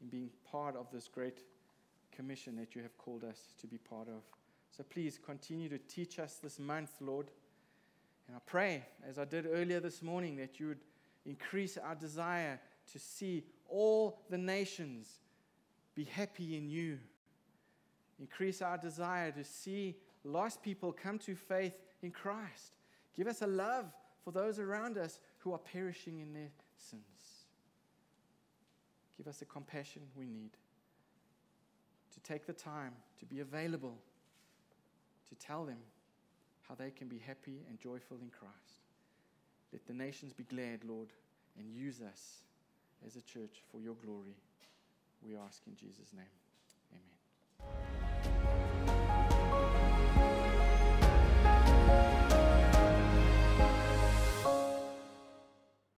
in 0.00 0.08
being 0.08 0.30
part 0.50 0.76
of 0.76 0.86
this 0.92 1.08
great 1.08 1.44
commission 2.12 2.56
that 2.56 2.74
you 2.74 2.82
have 2.82 2.96
called 2.98 3.24
us 3.24 3.54
to 3.60 3.66
be 3.66 3.78
part 3.78 4.08
of. 4.08 4.22
So 4.76 4.84
please 4.84 5.18
continue 5.24 5.68
to 5.68 5.78
teach 5.78 6.18
us 6.18 6.38
this 6.42 6.58
month, 6.58 6.90
Lord. 7.00 7.30
And 8.26 8.36
I 8.36 8.40
pray, 8.46 8.84
as 9.08 9.18
I 9.18 9.24
did 9.24 9.46
earlier 9.46 9.80
this 9.80 10.02
morning, 10.02 10.36
that 10.36 10.58
you 10.58 10.68
would 10.68 10.84
increase 11.26 11.78
our 11.78 11.94
desire 11.94 12.60
to 12.92 12.98
see 12.98 13.44
all 13.68 14.20
the 14.30 14.38
nations 14.38 15.08
be 15.94 16.04
happy 16.04 16.56
in 16.56 16.68
you. 16.68 16.98
Increase 18.18 18.62
our 18.62 18.78
desire 18.78 19.30
to 19.32 19.44
see 19.44 19.96
lost 20.24 20.62
people 20.62 20.92
come 20.92 21.18
to 21.20 21.34
faith 21.34 21.74
in 22.02 22.10
Christ. 22.10 22.72
Give 23.16 23.26
us 23.26 23.42
a 23.42 23.46
love 23.46 23.86
for 24.24 24.32
those 24.32 24.58
around 24.58 24.98
us 24.98 25.20
who 25.38 25.52
are 25.52 25.58
perishing 25.58 26.20
in 26.20 26.32
their 26.32 26.50
sins. 26.76 27.02
Give 29.16 29.28
us 29.28 29.38
the 29.38 29.44
compassion 29.44 30.02
we 30.16 30.26
need 30.26 30.56
to 32.12 32.20
take 32.20 32.46
the 32.46 32.52
time 32.52 32.92
to 33.18 33.26
be 33.26 33.40
available 33.40 33.98
to 35.28 35.34
tell 35.34 35.64
them 35.64 35.78
how 36.68 36.74
they 36.74 36.90
can 36.90 37.08
be 37.08 37.18
happy 37.18 37.64
and 37.68 37.78
joyful 37.78 38.18
in 38.22 38.30
Christ. 38.30 38.88
Let 39.72 39.86
the 39.86 39.92
nations 39.92 40.32
be 40.32 40.44
glad, 40.44 40.84
Lord, 40.84 41.08
and 41.58 41.72
use 41.72 42.00
us 42.00 42.42
as 43.06 43.16
a 43.16 43.22
church 43.22 43.62
for 43.70 43.80
your 43.80 43.94
glory. 43.94 44.36
We 45.22 45.36
ask 45.36 45.62
in 45.66 45.74
Jesus' 45.76 46.12
name. 46.12 46.26
Amen. 46.92 48.03